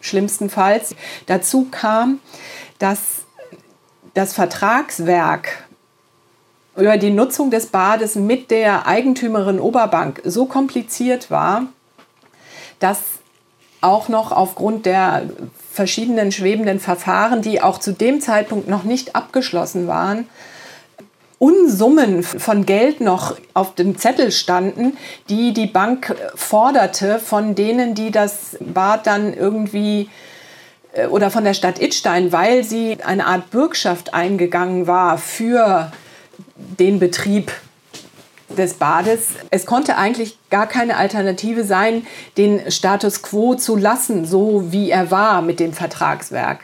schlimmstenfalls. 0.00 0.94
Dazu 1.26 1.66
kam, 1.70 2.20
dass 2.78 3.26
das 4.14 4.32
Vertragswerk 4.32 5.64
über 6.76 6.96
die 6.96 7.10
Nutzung 7.10 7.50
des 7.50 7.66
Bades 7.66 8.14
mit 8.14 8.50
der 8.50 8.86
Eigentümerin 8.86 9.58
Oberbank 9.58 10.22
so 10.24 10.46
kompliziert 10.46 11.30
war, 11.30 11.64
dass 12.78 13.00
auch 13.80 14.08
noch 14.08 14.32
aufgrund 14.32 14.86
der 14.86 15.28
verschiedenen 15.72 16.32
schwebenden 16.32 16.80
Verfahren, 16.80 17.42
die 17.42 17.60
auch 17.60 17.78
zu 17.78 17.92
dem 17.92 18.20
Zeitpunkt 18.20 18.68
noch 18.68 18.84
nicht 18.84 19.14
abgeschlossen 19.14 19.86
waren, 19.86 20.28
Unsummen 21.40 22.24
von 22.24 22.66
Geld 22.66 23.00
noch 23.00 23.36
auf 23.54 23.76
dem 23.76 23.96
Zettel 23.96 24.32
standen, 24.32 24.96
die 25.28 25.52
die 25.52 25.68
Bank 25.68 26.16
forderte 26.34 27.20
von 27.20 27.54
denen, 27.54 27.94
die 27.94 28.10
das 28.10 28.56
Bad 28.58 29.06
dann 29.06 29.32
irgendwie 29.34 30.08
oder 31.10 31.30
von 31.30 31.44
der 31.44 31.54
Stadt 31.54 31.80
Idstein, 31.80 32.32
weil 32.32 32.64
sie 32.64 32.98
eine 33.04 33.26
Art 33.26 33.50
Bürgschaft 33.50 34.14
eingegangen 34.14 34.86
war 34.86 35.18
für 35.18 35.92
den 36.56 36.98
Betrieb 36.98 37.52
des 38.56 38.74
Bades. 38.74 39.28
Es 39.50 39.66
konnte 39.66 39.96
eigentlich 39.96 40.38
gar 40.50 40.66
keine 40.66 40.96
Alternative 40.96 41.64
sein, 41.64 42.06
den 42.36 42.70
Status 42.70 43.22
quo 43.22 43.54
zu 43.54 43.76
lassen, 43.76 44.24
so 44.24 44.72
wie 44.72 44.90
er 44.90 45.10
war 45.10 45.42
mit 45.42 45.60
dem 45.60 45.72
Vertragswerk. 45.72 46.60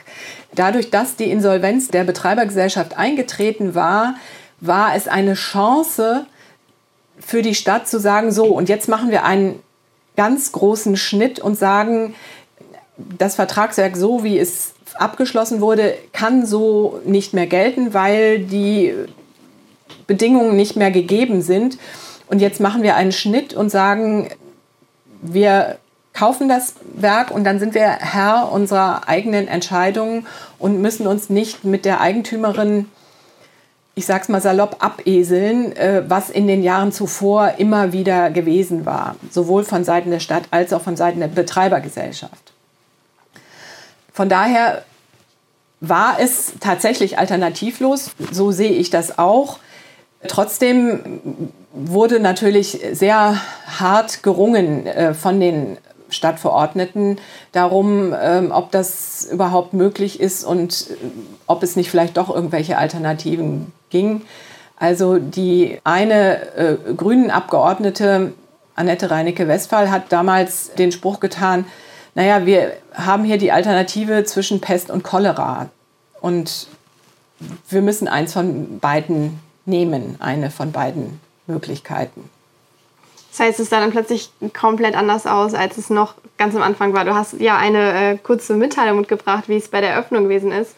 Dadurch, 0.53 0.89
dass 0.89 1.15
die 1.15 1.29
Insolvenz 1.29 1.89
der 1.89 2.03
Betreibergesellschaft 2.03 2.97
eingetreten 2.97 3.75
war, 3.75 4.15
war 4.61 4.95
es 4.95 5.07
eine 5.07 5.33
Chance 5.33 6.25
für 7.19 7.41
die 7.41 7.55
Stadt 7.55 7.87
zu 7.87 7.99
sagen, 7.99 8.31
so, 8.31 8.45
und 8.45 8.69
jetzt 8.69 8.87
machen 8.87 9.11
wir 9.11 9.23
einen 9.23 9.59
ganz 10.15 10.51
großen 10.51 10.97
Schnitt 10.97 11.39
und 11.39 11.57
sagen, 11.57 12.15
das 12.97 13.35
Vertragswerk 13.35 13.97
so, 13.97 14.23
wie 14.23 14.39
es 14.39 14.73
abgeschlossen 14.95 15.61
wurde, 15.61 15.95
kann 16.13 16.45
so 16.45 17.01
nicht 17.05 17.33
mehr 17.33 17.47
gelten, 17.47 17.93
weil 17.93 18.39
die 18.39 18.93
Bedingungen 20.07 20.55
nicht 20.55 20.75
mehr 20.75 20.91
gegeben 20.91 21.41
sind. 21.41 21.77
Und 22.27 22.41
jetzt 22.41 22.59
machen 22.59 22.83
wir 22.83 22.95
einen 22.95 23.11
Schnitt 23.11 23.53
und 23.53 23.69
sagen, 23.69 24.29
wir 25.21 25.77
kaufen 26.13 26.47
das 26.47 26.75
Werk 26.95 27.29
und 27.29 27.43
dann 27.43 27.59
sind 27.59 27.73
wir 27.75 27.87
Herr 27.87 28.51
unserer 28.51 29.07
eigenen 29.07 29.47
Entscheidungen 29.47 30.25
und 30.57 30.81
müssen 30.81 31.07
uns 31.07 31.29
nicht 31.29 31.65
mit 31.65 31.83
der 31.83 31.99
Eigentümerin, 31.99 32.87
ich 33.95 34.05
sag's 34.05 34.29
mal 34.29 34.41
salopp, 34.41 34.77
abeseln, 34.79 35.75
äh, 35.75 36.03
was 36.07 36.29
in 36.29 36.47
den 36.47 36.63
Jahren 36.63 36.91
zuvor 36.91 37.55
immer 37.57 37.91
wieder 37.91 38.29
gewesen 38.29 38.85
war, 38.85 39.15
sowohl 39.29 39.63
von 39.63 39.83
Seiten 39.83 40.09
der 40.09 40.19
Stadt 40.19 40.43
als 40.51 40.73
auch 40.73 40.81
von 40.81 40.95
Seiten 40.95 41.19
der 41.19 41.27
Betreibergesellschaft. 41.27 42.54
Von 44.15 44.29
daher 44.29 44.83
war 45.81 46.21
es 46.21 46.53
tatsächlich 46.61 47.19
alternativlos, 47.19 48.11
so 48.31 48.51
sehe 48.51 48.71
ich 48.71 48.89
das 48.89 49.19
auch. 49.19 49.59
Trotzdem 50.29 51.51
wurde 51.73 52.21
natürlich 52.21 52.79
sehr 52.93 53.41
hart 53.67 54.23
gerungen 54.23 54.87
äh, 54.87 55.13
von 55.13 55.41
den 55.41 55.77
Stadtverordneten 56.07 57.17
darum, 57.51 58.15
ähm, 58.17 58.51
ob 58.53 58.71
das 58.71 59.27
überhaupt 59.29 59.73
möglich 59.73 60.21
ist 60.21 60.45
und 60.45 60.91
äh, 60.91 60.93
ob 61.45 61.61
es 61.61 61.75
nicht 61.75 61.91
vielleicht 61.91 62.15
doch 62.15 62.33
irgendwelche 62.33 62.77
Alternativen 62.77 63.73
ging. 63.89 64.21
Also 64.77 65.17
die 65.17 65.79
eine 65.83 66.55
äh, 66.55 66.77
grünen 66.95 67.31
Abgeordnete, 67.31 68.31
Annette 68.75 69.11
Reinecke-Westphal, 69.11 69.91
hat 69.91 70.03
damals 70.09 70.71
den 70.75 70.93
Spruch 70.93 71.19
getan, 71.19 71.65
naja, 72.15 72.45
wir 72.45 72.77
haben 72.93 73.25
hier 73.25 73.37
die 73.37 73.51
Alternative 73.51 74.23
zwischen 74.23 74.61
Pest 74.61 74.89
und 74.89 75.03
Cholera. 75.03 75.69
Und 76.21 76.67
wir 77.69 77.81
müssen 77.81 78.07
eins 78.07 78.33
von 78.33 78.79
beiden 78.79 79.39
nehmen, 79.65 80.15
eine 80.19 80.49
von 80.49 80.71
beiden 80.71 81.19
Möglichkeiten. 81.45 82.29
Das 83.31 83.41
heißt, 83.41 83.59
es 83.59 83.69
sah 83.69 83.81
dann 83.81 83.91
plötzlich 83.91 84.31
komplett 84.57 84.95
anders 84.95 85.27
aus, 85.27 85.53
als 85.53 85.77
es 85.77 85.89
noch 85.89 86.15
ganz 86.37 86.55
am 86.55 86.61
Anfang 86.61 86.93
war. 86.93 87.03
Du 87.03 87.13
hast 87.13 87.33
ja 87.33 87.57
eine 87.57 88.13
äh, 88.13 88.17
kurze 88.17 88.53
Mitteilung 88.53 88.99
mitgebracht, 88.99 89.43
wie 89.47 89.57
es 89.57 89.67
bei 89.67 89.81
der 89.81 89.89
Eröffnung 89.89 90.23
gewesen 90.23 90.53
ist. 90.53 90.71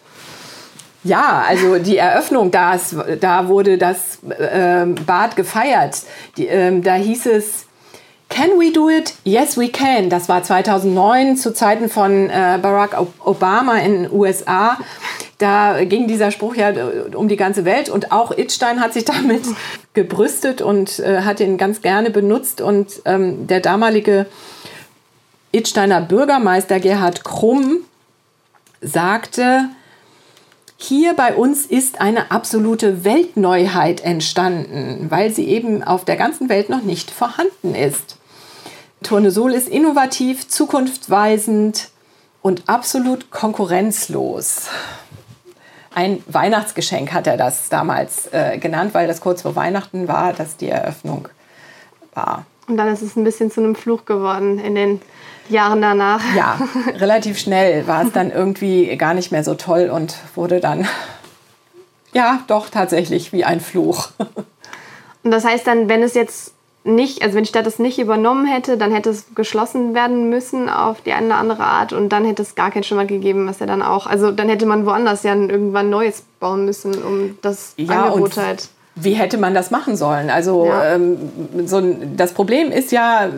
Ja, 1.03 1.43
also 1.47 1.77
die 1.77 1.97
Eröffnung, 1.97 2.49
das, 2.49 2.95
da 3.21 3.47
wurde 3.47 3.77
das 3.77 4.17
äh, 4.27 4.87
Bad 5.05 5.35
gefeiert. 5.35 6.01
Die, 6.35 6.47
äh, 6.47 6.81
da 6.81 6.95
hieß 6.95 7.27
es, 7.27 7.66
Can 8.37 8.59
we 8.59 8.71
do 8.71 8.87
it? 8.87 9.15
Yes, 9.23 9.57
we 9.57 9.67
can. 9.67 10.11
Das 10.11 10.29
war 10.29 10.43
2009 10.43 11.37
zu 11.37 11.55
Zeiten 11.55 11.89
von 11.89 12.29
äh, 12.29 12.59
Barack 12.61 12.95
Obama 13.25 13.77
in 13.77 14.03
den 14.03 14.11
USA. 14.11 14.77
Da 15.39 15.83
ging 15.85 16.07
dieser 16.07 16.29
Spruch 16.29 16.53
ja 16.53 16.69
äh, 16.69 17.15
um 17.15 17.29
die 17.29 17.35
ganze 17.35 17.65
Welt 17.65 17.89
und 17.89 18.11
auch 18.11 18.29
Itstein 18.29 18.79
hat 18.79 18.93
sich 18.93 19.05
damit 19.05 19.41
gebrüstet 19.95 20.61
und 20.61 20.99
äh, 20.99 21.21
hat 21.21 21.39
ihn 21.39 21.57
ganz 21.57 21.81
gerne 21.81 22.11
benutzt. 22.11 22.61
Und 22.61 23.01
ähm, 23.05 23.47
der 23.47 23.59
damalige 23.59 24.27
Itsteiner 25.51 26.01
Bürgermeister 26.01 26.79
Gerhard 26.79 27.23
Krumm 27.23 27.85
sagte, 28.81 29.69
hier 30.77 31.15
bei 31.15 31.33
uns 31.33 31.65
ist 31.65 32.01
eine 32.01 32.29
absolute 32.29 33.03
Weltneuheit 33.03 34.01
entstanden, 34.01 35.07
weil 35.09 35.33
sie 35.33 35.47
eben 35.47 35.81
auf 35.81 36.05
der 36.05 36.17
ganzen 36.17 36.49
Welt 36.49 36.69
noch 36.69 36.83
nicht 36.83 37.09
vorhanden 37.09 37.73
ist. 37.73 38.17
Tournesol 39.03 39.53
ist 39.53 39.67
innovativ, 39.67 40.47
zukunftsweisend 40.47 41.89
und 42.41 42.63
absolut 42.67 43.29
konkurrenzlos. 43.31 44.67
Ein 45.93 46.23
Weihnachtsgeschenk 46.27 47.11
hat 47.11 47.27
er 47.27 47.37
das 47.37 47.69
damals 47.69 48.27
äh, 48.31 48.57
genannt, 48.57 48.93
weil 48.93 49.07
das 49.07 49.21
kurz 49.21 49.41
vor 49.41 49.55
Weihnachten 49.55 50.07
war, 50.07 50.33
dass 50.33 50.57
die 50.57 50.69
Eröffnung 50.69 51.27
war. 52.13 52.45
Und 52.67 52.77
dann 52.77 52.89
ist 52.89 53.01
es 53.01 53.15
ein 53.15 53.23
bisschen 53.23 53.49
zu 53.49 53.61
einem 53.61 53.75
Fluch 53.75 54.05
geworden 54.05 54.59
in 54.59 54.75
den 54.75 55.01
Jahren 55.49 55.81
danach. 55.81 56.21
Ja, 56.35 56.59
relativ 56.95 57.39
schnell 57.39 57.87
war 57.87 58.03
es 58.03 58.11
dann 58.11 58.31
irgendwie 58.31 58.95
gar 58.97 59.13
nicht 59.13 59.31
mehr 59.31 59.43
so 59.43 59.55
toll 59.55 59.89
und 59.89 60.15
wurde 60.35 60.59
dann, 60.59 60.87
ja, 62.13 62.41
doch 62.47 62.69
tatsächlich 62.69 63.31
wie 63.31 63.45
ein 63.45 63.59
Fluch. 63.61 64.09
Und 65.23 65.31
das 65.31 65.43
heißt 65.43 65.67
dann, 65.67 65.89
wenn 65.89 66.03
es 66.03 66.13
jetzt 66.13 66.53
nicht, 66.87 67.21
also 67.21 67.35
wenn 67.35 67.43
die 67.43 67.49
Stadt 67.49 67.67
es 67.67 67.79
nicht 67.79 67.99
übernommen 67.99 68.45
hätte, 68.45 68.77
dann 68.77 68.91
hätte 68.91 69.09
es 69.09 69.25
geschlossen 69.35 69.93
werden 69.93 70.29
müssen 70.29 70.69
auf 70.69 71.01
die 71.01 71.13
eine 71.13 71.27
oder 71.27 71.37
andere 71.37 71.63
Art 71.63 71.93
und 71.93 72.09
dann 72.09 72.25
hätte 72.25 72.41
es 72.41 72.55
gar 72.55 72.71
kein 72.71 72.83
Schimmer 72.83 73.05
gegeben, 73.05 73.47
was 73.47 73.61
er 73.61 73.67
dann 73.67 73.81
auch, 73.81 74.07
also 74.07 74.31
dann 74.31 74.49
hätte 74.49 74.65
man 74.65 74.85
woanders 74.85 75.23
ja 75.23 75.35
irgendwann 75.35 75.89
Neues 75.89 76.23
bauen 76.39 76.65
müssen, 76.65 76.95
um 77.03 77.37
das 77.41 77.73
ja, 77.77 78.05
Angebot 78.05 78.37
halt 78.37 78.69
wie 78.99 79.13
hätte 79.13 79.37
man 79.37 79.53
das 79.53 79.69
machen 79.69 79.95
sollen? 79.95 80.29
Also 80.29 80.65
ja. 80.65 80.95
ähm, 80.95 81.17
so 81.65 81.77
ein, 81.77 82.17
das 82.17 82.33
Problem 82.33 82.71
ist 82.71 82.91
ja, 82.91 83.29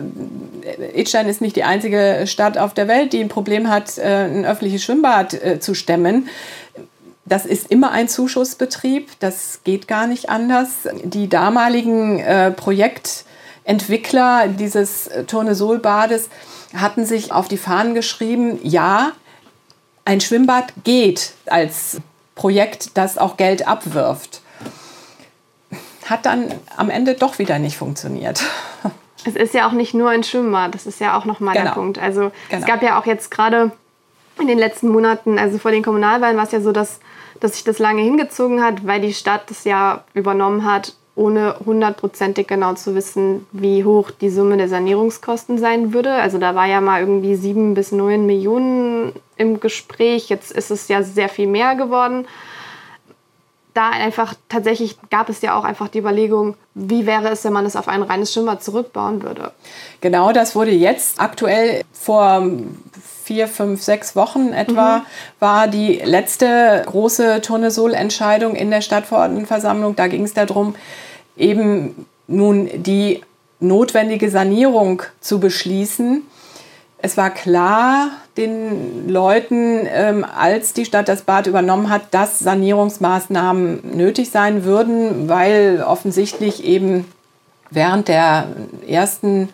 Idstein 0.94 1.28
ist 1.28 1.40
nicht 1.40 1.56
die 1.56 1.64
einzige 1.64 2.22
Stadt 2.26 2.56
auf 2.56 2.72
der 2.72 2.88
Welt, 2.88 3.12
die 3.12 3.20
ein 3.20 3.28
Problem 3.28 3.68
hat, 3.68 3.98
äh, 3.98 4.24
ein 4.24 4.46
öffentliches 4.46 4.82
Schwimmbad 4.82 5.34
äh, 5.34 5.60
zu 5.60 5.74
stemmen. 5.74 6.28
Das 7.26 7.44
ist 7.44 7.70
immer 7.70 7.90
ein 7.90 8.08
Zuschussbetrieb, 8.08 9.10
das 9.20 9.60
geht 9.62 9.86
gar 9.86 10.06
nicht 10.06 10.30
anders. 10.30 10.88
Die 11.04 11.28
damaligen 11.28 12.18
äh, 12.18 12.50
Projektentwickler 13.64 14.48
dieses 14.48 15.10
Tournesol-Bades 15.26 16.28
hatten 16.76 17.04
sich 17.04 17.32
auf 17.32 17.48
die 17.48 17.56
Fahnen 17.56 17.94
geschrieben, 17.94 18.58
ja, 18.62 19.12
ein 20.04 20.20
Schwimmbad 20.20 20.72
geht 20.84 21.32
als 21.46 22.00
Projekt, 22.34 22.96
das 22.96 23.18
auch 23.18 23.36
Geld 23.36 23.66
abwirft. 23.66 24.40
Hat 26.06 26.26
dann 26.26 26.52
am 26.76 26.90
Ende 26.90 27.14
doch 27.14 27.38
wieder 27.38 27.58
nicht 27.58 27.76
funktioniert. 27.76 28.42
Es 29.26 29.36
ist 29.36 29.52
ja 29.52 29.68
auch 29.68 29.72
nicht 29.72 29.92
nur 29.92 30.08
ein 30.08 30.24
Schwimmbad, 30.24 30.74
das 30.74 30.86
ist 30.86 30.98
ja 30.98 31.14
auch 31.14 31.26
nochmal 31.26 31.52
genau. 31.52 31.66
der 31.66 31.72
Punkt. 31.74 31.98
Also 31.98 32.32
genau. 32.48 32.60
es 32.62 32.64
gab 32.64 32.82
ja 32.82 32.98
auch 32.98 33.04
jetzt 33.04 33.30
gerade 33.30 33.70
in 34.40 34.46
den 34.46 34.56
letzten 34.56 34.88
Monaten, 34.88 35.38
also 35.38 35.58
vor 35.58 35.72
den 35.72 35.82
Kommunalwahlen 35.82 36.38
war 36.38 36.44
es 36.44 36.52
ja 36.52 36.62
so, 36.62 36.72
dass, 36.72 37.00
dass 37.38 37.52
sich 37.52 37.62
das 37.62 37.78
lange 37.78 38.00
hingezogen 38.00 38.62
hat, 38.62 38.86
weil 38.86 39.02
die 39.02 39.12
Stadt 39.12 39.50
das 39.50 39.64
ja 39.64 40.04
übernommen 40.14 40.64
hat, 40.64 40.94
ohne 41.14 41.56
hundertprozentig 41.64 42.46
genau 42.46 42.74
zu 42.74 42.94
wissen, 42.94 43.46
wie 43.52 43.84
hoch 43.84 44.10
die 44.10 44.30
Summe 44.30 44.56
der 44.56 44.68
Sanierungskosten 44.68 45.58
sein 45.58 45.92
würde. 45.92 46.12
Also 46.12 46.38
da 46.38 46.54
war 46.54 46.66
ja 46.66 46.80
mal 46.80 47.00
irgendwie 47.00 47.34
sieben 47.34 47.74
bis 47.74 47.92
neun 47.92 48.26
Millionen 48.26 49.12
im 49.36 49.60
Gespräch. 49.60 50.28
Jetzt 50.28 50.52
ist 50.52 50.70
es 50.70 50.88
ja 50.88 51.02
sehr 51.02 51.28
viel 51.28 51.46
mehr 51.46 51.74
geworden 51.74 52.26
da 53.74 53.90
einfach 53.90 54.34
tatsächlich 54.48 54.96
gab 55.10 55.28
es 55.28 55.42
ja 55.42 55.58
auch 55.58 55.64
einfach 55.64 55.88
die 55.88 55.98
Überlegung, 55.98 56.56
wie 56.74 57.06
wäre 57.06 57.28
es, 57.28 57.44
wenn 57.44 57.52
man 57.52 57.66
es 57.66 57.76
auf 57.76 57.88
ein 57.88 58.02
reines 58.02 58.32
Schwimmbad 58.32 58.62
zurückbauen 58.62 59.22
würde. 59.22 59.52
Genau, 60.00 60.32
das 60.32 60.54
wurde 60.54 60.72
jetzt 60.72 61.20
aktuell 61.20 61.82
vor 61.92 62.46
vier, 63.30 63.46
fünf, 63.46 63.80
sechs 63.80 64.16
Wochen 64.16 64.52
etwa 64.52 64.98
mhm. 64.98 65.02
war 65.38 65.68
die 65.68 66.00
letzte 66.02 66.82
große 66.84 67.40
Turnesol-Entscheidung 67.42 68.56
in 68.56 68.72
der 68.72 68.80
Stadtverordnetenversammlung. 68.80 69.94
Da 69.94 70.08
ging 70.08 70.24
es 70.24 70.34
darum, 70.34 70.74
eben 71.36 72.06
nun 72.26 72.68
die 72.74 73.20
notwendige 73.60 74.30
Sanierung 74.30 75.02
zu 75.20 75.38
beschließen 75.38 76.22
es 77.02 77.16
war 77.16 77.30
klar 77.30 78.10
den 78.36 79.08
Leuten, 79.08 79.86
ähm, 79.86 80.24
als 80.24 80.74
die 80.74 80.84
Stadt 80.84 81.08
das 81.08 81.22
Bad 81.22 81.46
übernommen 81.46 81.88
hat, 81.88 82.02
dass 82.12 82.38
Sanierungsmaßnahmen 82.40 83.96
nötig 83.96 84.30
sein 84.30 84.64
würden, 84.64 85.28
weil 85.28 85.82
offensichtlich 85.86 86.64
eben 86.64 87.06
während 87.70 88.08
der 88.08 88.48
ersten 88.86 89.48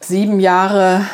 sieben 0.00 0.40
Jahre 0.40 1.06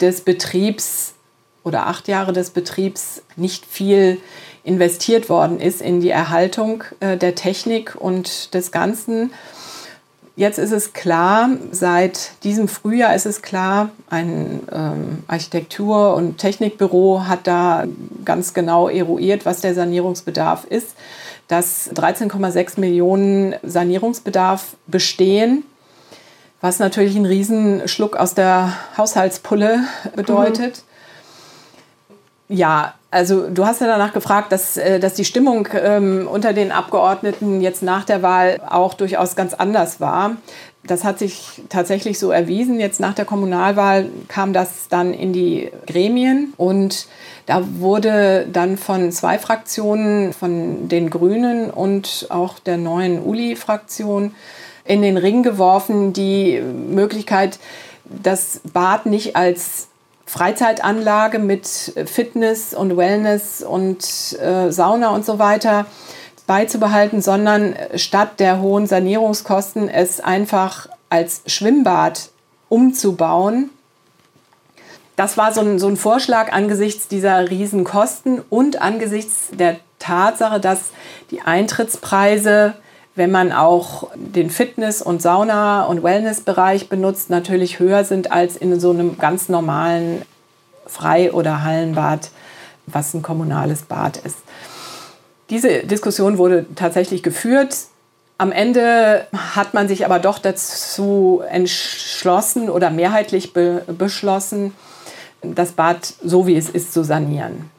des 0.00 0.22
Betriebs 0.22 1.14
oder 1.62 1.86
acht 1.86 2.08
Jahre 2.08 2.32
des 2.32 2.50
Betriebs 2.50 3.22
nicht 3.36 3.64
viel 3.66 4.18
investiert 4.64 5.28
worden 5.28 5.60
ist 5.60 5.82
in 5.82 6.00
die 6.00 6.10
Erhaltung 6.10 6.84
äh, 7.00 7.16
der 7.16 7.34
Technik 7.34 7.94
und 7.98 8.54
des 8.54 8.72
Ganzen. 8.72 9.30
Jetzt 10.36 10.58
ist 10.58 10.72
es 10.72 10.92
klar, 10.92 11.50
seit 11.70 12.42
diesem 12.42 12.66
Frühjahr 12.66 13.14
ist 13.14 13.26
es 13.26 13.40
klar, 13.40 13.90
ein 14.10 14.60
ähm, 14.72 15.22
Architektur- 15.28 16.16
und 16.16 16.38
Technikbüro 16.38 17.26
hat 17.28 17.46
da 17.46 17.84
ganz 18.24 18.52
genau 18.52 18.88
eruiert, 18.88 19.46
was 19.46 19.60
der 19.60 19.74
Sanierungsbedarf 19.74 20.64
ist, 20.64 20.96
dass 21.46 21.92
13,6 21.92 22.80
Millionen 22.80 23.54
Sanierungsbedarf 23.62 24.74
bestehen, 24.88 25.62
was 26.64 26.78
natürlich 26.78 27.14
einen 27.14 27.26
Riesenschluck 27.26 28.16
aus 28.16 28.32
der 28.32 28.72
Haushaltspulle 28.96 29.80
bedeutet. 30.16 30.82
Mhm. 32.48 32.56
Ja, 32.56 32.94
also 33.10 33.50
du 33.50 33.66
hast 33.66 33.82
ja 33.82 33.86
danach 33.86 34.14
gefragt, 34.14 34.50
dass, 34.50 34.78
äh, 34.78 34.98
dass 34.98 35.12
die 35.12 35.26
Stimmung 35.26 35.68
ähm, 35.74 36.26
unter 36.26 36.54
den 36.54 36.72
Abgeordneten 36.72 37.60
jetzt 37.60 37.82
nach 37.82 38.06
der 38.06 38.22
Wahl 38.22 38.62
auch 38.66 38.94
durchaus 38.94 39.36
ganz 39.36 39.52
anders 39.52 40.00
war. 40.00 40.36
Das 40.86 41.04
hat 41.04 41.18
sich 41.18 41.62
tatsächlich 41.68 42.18
so 42.18 42.30
erwiesen. 42.30 42.80
Jetzt 42.80 42.98
nach 42.98 43.14
der 43.14 43.26
Kommunalwahl 43.26 44.08
kam 44.28 44.54
das 44.54 44.88
dann 44.88 45.12
in 45.12 45.34
die 45.34 45.70
Gremien 45.86 46.54
und 46.56 47.08
da 47.44 47.62
wurde 47.78 48.46
dann 48.50 48.78
von 48.78 49.12
zwei 49.12 49.38
Fraktionen, 49.38 50.32
von 50.32 50.88
den 50.88 51.10
Grünen 51.10 51.70
und 51.70 52.28
auch 52.30 52.58
der 52.58 52.78
neuen 52.78 53.22
Uli-Fraktion, 53.22 54.34
in 54.84 55.02
den 55.02 55.16
Ring 55.16 55.42
geworfen, 55.42 56.12
die 56.12 56.60
Möglichkeit, 56.60 57.58
das 58.04 58.60
Bad 58.72 59.06
nicht 59.06 59.36
als 59.36 59.88
Freizeitanlage 60.26 61.38
mit 61.38 61.66
Fitness 62.06 62.74
und 62.74 62.96
Wellness 62.96 63.62
und 63.62 64.04
äh, 64.40 64.70
Sauna 64.70 65.10
und 65.10 65.24
so 65.24 65.38
weiter 65.38 65.86
beizubehalten, 66.46 67.22
sondern 67.22 67.74
statt 67.96 68.40
der 68.40 68.60
hohen 68.60 68.86
Sanierungskosten 68.86 69.88
es 69.88 70.20
einfach 70.20 70.88
als 71.08 71.42
Schwimmbad 71.46 72.30
umzubauen. 72.68 73.70
Das 75.16 75.36
war 75.36 75.54
so 75.54 75.60
ein, 75.60 75.78
so 75.78 75.86
ein 75.86 75.96
Vorschlag 75.96 76.52
angesichts 76.52 77.08
dieser 77.08 77.48
Riesenkosten 77.48 78.42
und 78.50 78.82
angesichts 78.82 79.48
der 79.52 79.76
Tatsache, 79.98 80.60
dass 80.60 80.90
die 81.30 81.40
Eintrittspreise 81.40 82.74
wenn 83.16 83.30
man 83.30 83.52
auch 83.52 84.10
den 84.14 84.50
Fitness- 84.50 85.02
und 85.02 85.22
Sauna- 85.22 85.84
und 85.84 86.02
Wellnessbereich 86.02 86.88
benutzt, 86.88 87.30
natürlich 87.30 87.78
höher 87.78 88.04
sind 88.04 88.32
als 88.32 88.56
in 88.56 88.78
so 88.80 88.90
einem 88.90 89.18
ganz 89.18 89.48
normalen 89.48 90.22
Frei- 90.86 91.32
oder 91.32 91.62
Hallenbad, 91.62 92.30
was 92.86 93.14
ein 93.14 93.22
kommunales 93.22 93.82
Bad 93.82 94.16
ist. 94.18 94.38
Diese 95.50 95.84
Diskussion 95.84 96.38
wurde 96.38 96.66
tatsächlich 96.74 97.22
geführt. 97.22 97.76
Am 98.36 98.50
Ende 98.50 99.26
hat 99.54 99.74
man 99.74 99.86
sich 99.86 100.04
aber 100.04 100.18
doch 100.18 100.38
dazu 100.38 101.42
entschlossen 101.48 102.68
oder 102.68 102.90
mehrheitlich 102.90 103.52
be 103.52 103.84
beschlossen, 103.86 104.74
das 105.42 105.72
Bad 105.72 106.14
so 106.22 106.46
wie 106.46 106.56
es 106.56 106.68
ist 106.68 106.92
zu 106.92 107.04
sanieren. 107.04 107.70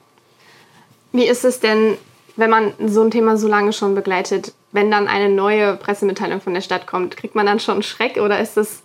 Wie 1.11 1.25
ist 1.25 1.43
es 1.43 1.59
denn, 1.59 1.97
wenn 2.35 2.49
man 2.49 2.73
so 2.85 3.01
ein 3.01 3.11
Thema 3.11 3.37
so 3.37 3.47
lange 3.47 3.73
schon 3.73 3.95
begleitet? 3.95 4.53
wenn 4.75 4.91
dann 4.91 5.07
eine 5.07 5.29
neue 5.29 5.77
Pressemitteilung 5.77 6.41
von 6.41 6.53
der 6.53 6.61
Stadt 6.61 6.85
kommt, 6.85 7.15
kriegt 7.15 7.33
man 7.33 7.45
dann 7.45 7.61
schon 7.61 7.81
Schreck 7.81 8.17
oder 8.17 8.39
ist 8.39 8.57
es, 8.57 8.83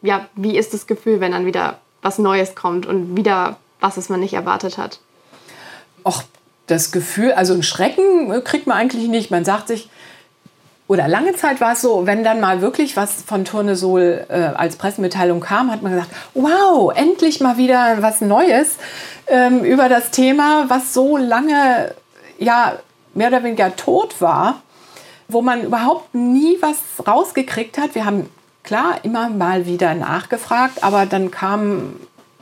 ja, 0.00 0.26
wie 0.34 0.56
ist 0.56 0.72
das 0.72 0.86
Gefühl, 0.86 1.20
wenn 1.20 1.32
dann 1.32 1.44
wieder 1.44 1.78
was 2.00 2.18
Neues 2.18 2.54
kommt 2.54 2.86
und 2.86 3.16
wieder 3.16 3.58
was, 3.80 3.98
was 3.98 4.08
man 4.08 4.20
nicht 4.20 4.32
erwartet 4.32 4.78
hat? 4.78 4.98
Och, 6.06 6.22
das 6.66 6.90
Gefühl, 6.90 7.32
also 7.32 7.52
ein 7.52 7.62
Schrecken 7.62 8.42
kriegt 8.44 8.66
man 8.66 8.78
eigentlich 8.78 9.08
nicht. 9.08 9.30
Man 9.30 9.44
sagt 9.44 9.68
sich, 9.68 9.90
oder 10.86 11.06
lange 11.06 11.34
Zeit 11.36 11.60
war 11.60 11.74
es 11.74 11.82
so, 11.82 12.06
wenn 12.06 12.24
dann 12.24 12.40
mal 12.40 12.62
wirklich 12.62 12.96
was 12.96 13.22
von 13.22 13.44
Tournesol 13.44 14.24
äh, 14.28 14.34
als 14.34 14.76
Pressemitteilung 14.76 15.40
kam, 15.40 15.70
hat 15.70 15.82
man 15.82 15.92
gesagt, 15.92 16.10
wow, 16.32 16.90
endlich 16.94 17.40
mal 17.40 17.58
wieder 17.58 17.98
was 18.00 18.22
Neues 18.22 18.76
ähm, 19.26 19.64
über 19.64 19.90
das 19.90 20.10
Thema, 20.10 20.64
was 20.68 20.94
so 20.94 21.18
lange 21.18 21.94
ja 22.40 22.76
mehr 23.14 23.28
oder 23.28 23.44
weniger 23.44 23.76
tot 23.76 24.20
war 24.20 24.62
wo 25.32 25.42
man 25.42 25.64
überhaupt 25.64 26.14
nie 26.14 26.58
was 26.60 26.78
rausgekriegt 27.06 27.78
hat. 27.78 27.94
Wir 27.94 28.04
haben 28.04 28.28
klar 28.62 29.04
immer 29.04 29.28
mal 29.28 29.66
wieder 29.66 29.94
nachgefragt, 29.94 30.82
aber 30.82 31.06
dann 31.06 31.30
kam 31.30 31.96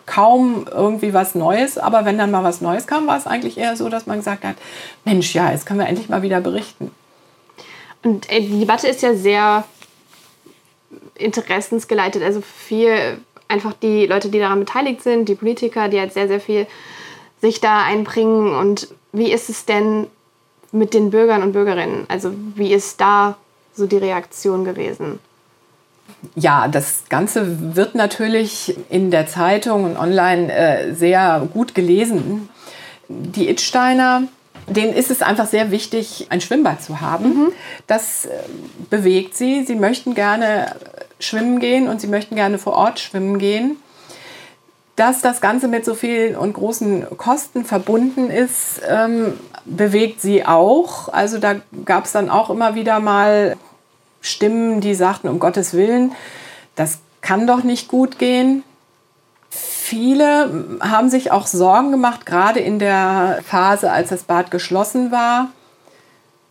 kaum 0.07 0.67
irgendwie 0.71 1.13
was 1.13 1.35
Neues. 1.35 1.79
Aber 1.79 2.05
wenn 2.05 2.19
dann 2.19 2.31
mal 2.31 2.45
was 2.45 2.61
Neues 2.61 2.87
kam, 2.87 3.07
war 3.07 3.19
es 3.19 3.27
eigentlich 3.27 3.59
eher 3.59 3.77
so, 3.77 3.89
dass 3.89 4.07
man 4.07 4.19
gesagt 4.19 4.45
hat, 4.45 4.57
Mensch, 5.05 5.35
ja, 5.35 5.51
jetzt 5.51 5.67
können 5.67 5.81
wir 5.81 5.87
endlich 5.87 6.09
mal 6.09 6.23
wieder 6.23 6.41
berichten. 6.41 6.91
Und 8.03 8.31
äh, 8.33 8.41
die 8.41 8.61
Debatte 8.61 8.89
ist 8.89 9.03
ja 9.03 9.15
sehr 9.15 9.65
interessensgeleitet. 11.15 12.23
Also 12.23 12.41
viel 12.41 13.19
einfach 13.49 13.75
die 13.75 14.07
Leute, 14.07 14.29
die 14.29 14.39
daran 14.39 14.61
beteiligt 14.61 15.03
sind, 15.03 15.29
die 15.29 15.35
Politiker, 15.35 15.89
die 15.89 15.99
halt 15.99 16.13
sehr, 16.13 16.29
sehr 16.29 16.41
viel 16.41 16.67
sich 17.41 17.61
da 17.61 17.83
einbringen. 17.83 18.55
Und 18.55 18.89
wie 19.13 19.33
ist 19.33 19.49
es 19.49 19.65
denn 19.65 20.07
mit 20.73 20.95
den 20.95 21.11
Bürgern 21.11 21.43
und 21.43 21.53
Bürgerinnen? 21.53 22.05
Also 22.09 22.33
wie 22.55 22.73
ist 22.73 23.01
da 23.01 23.37
so 23.75 23.87
die 23.87 23.97
Reaktion 23.97 24.65
gewesen? 24.65 25.19
Ja, 26.35 26.69
das 26.69 27.05
Ganze 27.09 27.77
wird 27.77 27.95
natürlich 27.95 28.77
in 28.91 29.11
der 29.11 29.27
Zeitung 29.27 29.85
und 29.85 29.97
online 29.97 30.53
äh, 30.53 30.95
sehr 30.95 31.47
gut 31.53 31.75
gelesen. 31.75 32.49
Die 33.09 33.49
Itsteiner, 33.49 34.25
denen 34.67 34.93
ist 34.93 35.11
es 35.11 35.23
einfach 35.23 35.47
sehr 35.47 35.71
wichtig, 35.71 36.27
ein 36.31 36.41
Schwimmbad 36.41 36.83
zu 36.83 37.01
haben. 37.01 37.29
Mhm. 37.29 37.53
Das 37.87 38.27
äh, 38.27 38.31
bewegt 38.91 39.37
sie. 39.37 39.65
Sie 39.65 39.77
möchten 39.77 40.15
gerne 40.15 40.75
schwimmen 41.21 41.61
gehen 41.61 41.89
und 41.89 42.01
sie 42.01 42.09
möchten 42.09 42.35
gerne 42.35 42.59
vor 42.59 42.75
Ort 42.75 43.01
schwimmen 43.01 43.39
gehen. 43.39 43.77
Dass 44.99 45.21
das 45.21 45.41
Ganze 45.41 45.69
mit 45.69 45.85
so 45.85 45.95
vielen 45.95 46.35
und 46.35 46.55
großen 46.55 47.07
Kosten 47.17 47.65
verbunden 47.65 48.31
ist, 48.31 48.81
ähm, 48.85 49.35
bewegt 49.65 50.21
sie 50.21 50.45
auch. 50.45 51.09
Also 51.09 51.39
da 51.39 51.55
gab 51.85 52.07
es 52.07 52.13
dann 52.13 52.29
auch 52.29 52.51
immer 52.51 52.75
wieder 52.75 52.99
mal 52.99 53.57
Stimmen, 54.21 54.81
die 54.81 54.97
sagten, 54.97 55.29
um 55.29 55.39
Gottes 55.39 55.73
Willen, 55.73 56.11
das 56.75 56.99
kann 57.21 57.47
doch 57.47 57.63
nicht 57.63 57.87
gut 57.87 58.19
gehen. 58.19 58.65
Viele 59.51 60.79
haben 60.81 61.11
sich 61.11 61.31
auch 61.31 61.47
Sorgen 61.47 61.93
gemacht, 61.93 62.27
gerade 62.27 62.59
in 62.59 62.81
der 62.81 63.39
Phase, 63.47 63.93
als 63.93 64.09
das 64.09 64.25
Bad 64.25 64.51
geschlossen 64.51 65.13
war, 65.13 65.51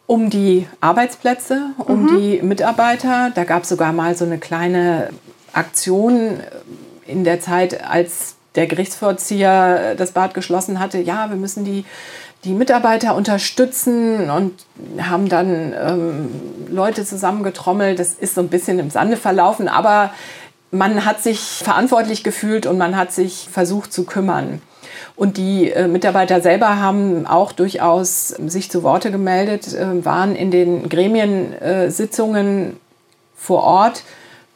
um 0.06 0.30
die 0.30 0.70
Arbeitsplätze, 0.80 1.72
um 1.80 2.04
mhm. 2.04 2.18
die 2.18 2.42
Mitarbeiter. 2.42 3.30
Da 3.36 3.44
gab 3.44 3.64
es 3.64 3.70
sogar 3.70 3.92
mal 3.92 4.16
so 4.16 4.24
eine 4.24 4.38
kleine 4.38 5.10
Aktion 5.52 6.40
in 7.06 7.26
der 7.26 7.42
Zeit, 7.42 7.84
als 7.84 8.37
der 8.58 8.68
Gerichtsvollzieher 8.68 9.96
das 9.96 10.12
Bad 10.12 10.34
geschlossen 10.34 10.80
hatte. 10.80 10.98
Ja, 11.00 11.30
wir 11.30 11.38
müssen 11.38 11.64
die 11.64 11.86
die 12.44 12.54
Mitarbeiter 12.54 13.16
unterstützen 13.16 14.30
und 14.30 14.54
haben 15.02 15.28
dann 15.28 15.74
ähm, 15.74 16.30
Leute 16.70 17.04
zusammengetrommelt. 17.04 18.00
Das 18.00 18.14
ist 18.14 18.36
so 18.36 18.42
ein 18.42 18.50
bisschen 18.50 18.80
im 18.80 18.90
Sande 18.90 19.18
verlaufen, 19.18 19.68
aber 19.68 20.12
man 20.72 21.06
hat 21.06 21.22
sich 21.22 21.40
verantwortlich 21.40 22.24
gefühlt 22.24 22.66
und 22.66 22.78
man 22.78 22.96
hat 22.96 23.12
sich 23.12 23.48
versucht 23.52 23.92
zu 23.92 24.04
kümmern. 24.04 24.62
Und 25.16 25.38
die 25.38 25.72
äh, 25.72 25.88
Mitarbeiter 25.88 26.42
selber 26.42 26.80
haben 26.80 27.26
auch 27.26 27.52
durchaus 27.52 28.30
sich 28.30 28.70
zu 28.70 28.84
Worte 28.84 29.12
gemeldet, 29.12 29.74
äh, 29.74 30.06
waren 30.06 30.36
in 30.36 30.52
den 30.52 30.90
Gremiensitzungen 30.90 32.68
äh, 32.68 32.76
vor 33.36 33.64
Ort, 33.64 34.04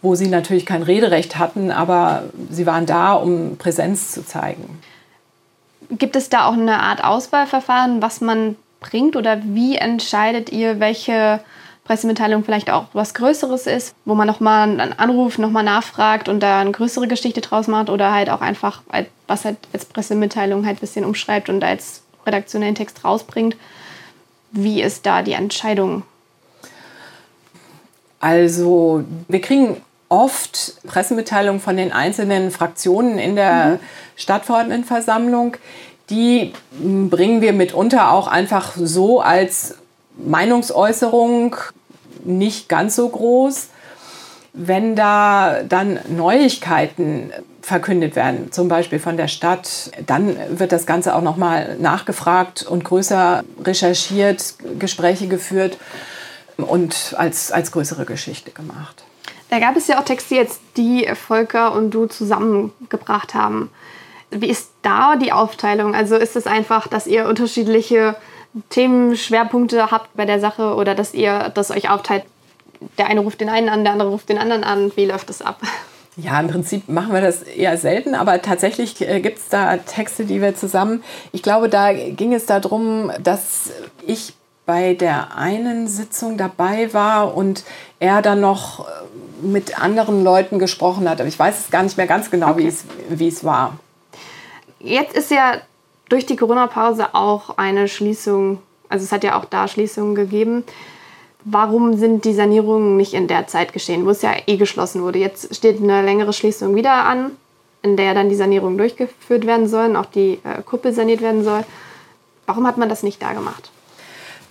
wo 0.01 0.15
sie 0.15 0.27
natürlich 0.27 0.65
kein 0.65 0.83
Rederecht 0.83 1.37
hatten, 1.37 1.71
aber 1.71 2.23
sie 2.49 2.65
waren 2.65 2.85
da, 2.85 3.13
um 3.13 3.57
Präsenz 3.57 4.11
zu 4.11 4.25
zeigen. 4.25 4.79
Gibt 5.91 6.15
es 6.15 6.29
da 6.29 6.45
auch 6.45 6.53
eine 6.53 6.79
Art 6.79 7.03
Auswahlverfahren, 7.03 8.01
was 8.01 8.21
man 8.21 8.55
bringt 8.79 9.15
oder 9.15 9.41
wie 9.43 9.75
entscheidet 9.75 10.51
ihr, 10.51 10.79
welche 10.79 11.41
Pressemitteilung 11.83 12.43
vielleicht 12.43 12.71
auch 12.71 12.85
was 12.93 13.13
Größeres 13.13 13.67
ist, 13.67 13.93
wo 14.05 14.15
man 14.15 14.27
nochmal 14.27 14.93
anruft, 14.97 15.39
nochmal 15.39 15.63
nachfragt 15.63 16.29
und 16.29 16.39
da 16.39 16.61
eine 16.61 16.71
größere 16.71 17.07
Geschichte 17.07 17.41
draus 17.41 17.67
macht 17.67 17.89
oder 17.89 18.13
halt 18.13 18.29
auch 18.29 18.41
einfach 18.41 18.81
was 19.27 19.45
halt 19.45 19.57
als 19.73 19.85
Pressemitteilung 19.85 20.65
halt 20.65 20.77
ein 20.77 20.79
bisschen 20.81 21.05
umschreibt 21.05 21.49
und 21.49 21.63
als 21.63 22.03
redaktionellen 22.25 22.75
Text 22.75 23.03
rausbringt. 23.03 23.55
Wie 24.51 24.81
ist 24.81 25.05
da 25.05 25.21
die 25.21 25.33
Entscheidung? 25.33 26.03
Also 28.19 29.03
wir 29.27 29.41
kriegen 29.41 29.81
oft 30.11 30.73
Pressemitteilungen 30.85 31.61
von 31.61 31.77
den 31.77 31.93
einzelnen 31.93 32.51
Fraktionen 32.51 33.17
in 33.17 33.35
der 33.35 33.65
mhm. 33.65 33.79
Stadtverordnetenversammlung. 34.17 35.55
Die 36.09 36.51
bringen 36.73 37.41
wir 37.41 37.53
mitunter 37.53 38.11
auch 38.11 38.27
einfach 38.27 38.73
so 38.75 39.21
als 39.21 39.75
Meinungsäußerung 40.17 41.55
nicht 42.25 42.67
ganz 42.67 42.97
so 42.97 43.07
groß. 43.07 43.69
Wenn 44.53 44.97
da 44.97 45.63
dann 45.63 45.99
Neuigkeiten 46.09 47.31
verkündet 47.61 48.17
werden, 48.17 48.51
zum 48.51 48.67
Beispiel 48.67 48.99
von 48.99 49.15
der 49.15 49.29
Stadt, 49.29 49.91
dann 50.05 50.35
wird 50.49 50.73
das 50.73 50.85
Ganze 50.85 51.15
auch 51.15 51.21
nochmal 51.21 51.77
nachgefragt 51.79 52.63
und 52.63 52.83
größer 52.83 53.45
recherchiert, 53.63 54.55
Gespräche 54.77 55.29
geführt 55.29 55.77
und 56.57 57.15
als, 57.17 57.53
als 57.53 57.71
größere 57.71 58.03
Geschichte 58.03 58.51
gemacht. 58.51 59.05
Da 59.51 59.59
gab 59.59 59.75
es 59.75 59.87
ja 59.87 59.99
auch 59.99 60.05
Texte 60.05 60.35
jetzt, 60.35 60.61
die 60.77 61.05
Volker 61.13 61.73
und 61.73 61.91
du 61.91 62.05
zusammengebracht 62.05 63.33
haben. 63.33 63.69
Wie 64.29 64.49
ist 64.49 64.71
da 64.81 65.17
die 65.17 65.33
Aufteilung? 65.33 65.93
Also 65.93 66.15
ist 66.15 66.37
es 66.37 66.47
einfach, 66.47 66.87
dass 66.87 67.05
ihr 67.05 67.27
unterschiedliche 67.27 68.15
Themenschwerpunkte 68.69 69.91
habt 69.91 70.15
bei 70.15 70.25
der 70.25 70.39
Sache 70.39 70.75
oder 70.75 70.95
dass 70.95 71.13
ihr 71.13 71.51
das 71.53 71.69
euch 71.69 71.89
aufteilt? 71.89 72.23
Der 72.97 73.07
eine 73.07 73.19
ruft 73.19 73.41
den 73.41 73.49
einen 73.49 73.67
an, 73.67 73.83
der 73.83 73.91
andere 73.91 74.11
ruft 74.11 74.29
den 74.29 74.37
anderen 74.37 74.63
an. 74.63 74.93
Wie 74.95 75.05
läuft 75.05 75.27
das 75.27 75.41
ab? 75.41 75.59
Ja, 76.15 76.39
im 76.39 76.47
Prinzip 76.47 76.87
machen 76.87 77.13
wir 77.13 77.21
das 77.21 77.43
eher 77.43 77.77
selten, 77.77 78.15
aber 78.15 78.41
tatsächlich 78.41 79.01
äh, 79.01 79.19
gibt 79.19 79.39
es 79.39 79.49
da 79.49 79.75
Texte, 79.77 80.23
die 80.23 80.41
wir 80.41 80.55
zusammen. 80.55 81.03
Ich 81.33 81.43
glaube, 81.43 81.67
da 81.67 81.91
ging 81.91 82.33
es 82.33 82.45
darum, 82.45 83.11
dass 83.21 83.71
ich 84.07 84.33
bei 84.65 84.93
der 84.93 85.35
einen 85.35 85.87
Sitzung 85.87 86.37
dabei 86.37 86.93
war 86.93 87.35
und 87.35 87.63
er 87.99 88.21
dann 88.21 88.39
noch 88.39 88.87
äh, 88.87 88.91
mit 89.41 89.81
anderen 89.81 90.23
Leuten 90.23 90.59
gesprochen 90.59 91.09
hat. 91.09 91.19
Aber 91.19 91.27
ich 91.27 91.37
weiß 91.37 91.59
es 91.59 91.71
gar 91.71 91.83
nicht 91.83 91.97
mehr 91.97 92.07
ganz 92.07 92.31
genau, 92.31 92.51
okay. 92.51 92.73
wie 93.09 93.27
es 93.27 93.43
war. 93.43 93.77
Jetzt 94.79 95.15
ist 95.15 95.31
ja 95.31 95.61
durch 96.09 96.25
die 96.25 96.35
Corona-Pause 96.35 97.13
auch 97.13 97.57
eine 97.57 97.87
Schließung, 97.87 98.59
also 98.89 99.03
es 99.03 99.11
hat 99.11 99.23
ja 99.23 99.39
auch 99.39 99.45
da 99.45 99.67
Schließungen 99.67 100.15
gegeben. 100.15 100.63
Warum 101.43 101.97
sind 101.97 102.25
die 102.25 102.33
Sanierungen 102.33 102.97
nicht 102.97 103.13
in 103.13 103.27
der 103.27 103.47
Zeit 103.47 103.73
geschehen, 103.73 104.05
wo 104.05 104.11
es 104.11 104.21
ja 104.21 104.33
eh 104.45 104.57
geschlossen 104.57 105.01
wurde? 105.01 105.19
Jetzt 105.19 105.55
steht 105.55 105.81
eine 105.81 106.03
längere 106.03 106.33
Schließung 106.33 106.75
wieder 106.75 107.05
an, 107.05 107.31
in 107.81 107.97
der 107.97 108.13
dann 108.13 108.29
die 108.29 108.35
Sanierungen 108.35 108.77
durchgeführt 108.77 109.47
werden 109.47 109.67
sollen, 109.67 109.95
auch 109.95 110.05
die 110.05 110.39
äh, 110.43 110.61
Kuppel 110.63 110.93
saniert 110.93 111.21
werden 111.21 111.43
soll. 111.43 111.63
Warum 112.45 112.67
hat 112.67 112.77
man 112.77 112.89
das 112.89 113.01
nicht 113.01 113.21
da 113.21 113.33
gemacht? 113.33 113.71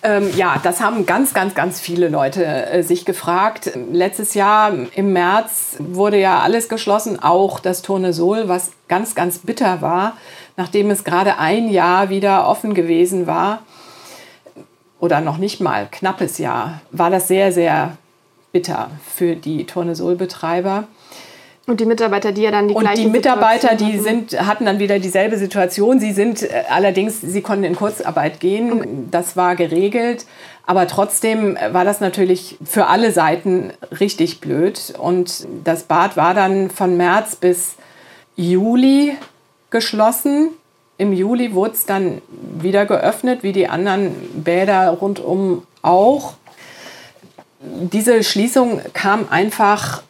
Ähm, 0.03 0.31
ja, 0.35 0.59
das 0.63 0.81
haben 0.81 1.05
ganz, 1.05 1.35
ganz, 1.35 1.55
ganz 1.55 1.79
viele 1.79 2.09
Leute 2.09 2.45
äh, 2.45 2.83
sich 2.83 3.05
gefragt. 3.05 3.73
Letztes 3.93 4.33
Jahr 4.33 4.73
im 4.95 5.13
März 5.13 5.77
wurde 5.79 6.19
ja 6.19 6.41
alles 6.41 6.71
geschlossen, 6.71 7.23
auch 7.23 7.61
das 7.61 7.83
Tournesol, 7.83 8.49
was 8.49 8.73
ganz, 8.89 9.15
ganz 9.15 9.39
bitter 9.41 9.83
war, 9.83 10.17
nachdem 10.57 10.91
es 10.91 11.05
gerade 11.05 11.39
ein 11.39 11.69
Jahr 11.69 12.09
wieder 12.09 12.49
offen 12.49 12.73
gewesen 12.73 13.27
war 13.27 13.61
oder 15.01 15.21
noch 15.21 15.37
nicht 15.37 15.61
mal 15.61 15.87
knappes 15.91 16.39
Jahr, 16.39 16.81
war 16.91 17.11
das 17.11 17.29
sehr, 17.29 17.53
sehr 17.53 17.99
bitter 18.53 18.91
für 19.07 19.37
die 19.37 19.67
Tournesol-Betreiber. 19.67 20.85
Und 21.67 21.79
die 21.79 21.85
Mitarbeiter, 21.85 22.33
die 22.33 22.43
ja 22.43 22.51
dann 22.51 22.69
die 22.69 22.75
Und 22.75 22.89
die 22.97 23.07
Mitarbeiter, 23.07 23.77
die 23.77 23.99
sind, 23.99 24.33
hatten 24.47 24.65
dann 24.65 24.79
wieder 24.79 24.99
dieselbe 24.99 25.37
Situation. 25.37 26.01
Sie 26.01 26.13
sind 26.13 26.43
äh, 26.43 26.65
allerdings, 26.69 27.21
sie 27.21 27.43
konnten 27.43 27.65
in 27.65 27.77
Kurzarbeit 27.77 28.41
gehen. 28.41 28.73
Okay. 28.73 28.89
Das 29.11 29.37
war 29.37 29.57
geregelt. 29.57 30.27
Aber 30.67 30.87
trotzdem 30.87 31.59
war 31.73 31.85
das 31.85 32.01
natürlich 32.01 32.57
für 32.65 32.87
alle 32.87 33.13
Seiten 33.13 33.73
richtig 34.01 34.41
blöd. 34.41 34.95
Und 34.99 35.47
das 35.65 35.85
Bad 35.85 36.17
war 36.17 36.35
dann 36.35 36.71
von 36.71 36.97
März 36.97 37.37
bis 37.37 37.75
Juli 38.37 39.17
geschlossen. 39.71 40.49
Im 40.97 41.13
Juli 41.13 41.55
wurde 41.55 41.75
es 41.75 41.87
dann 41.87 42.21
wieder 42.61 42.87
geöffnet, 42.87 43.43
wie 43.43 43.53
die 43.53 43.69
anderen 43.69 44.13
Bäder 44.45 44.91
rundum 44.91 45.63
auch. 45.83 46.35
Diese 47.61 48.23
Schließung 48.23 48.81
kam 48.93 49.29
einfach 49.31 50.03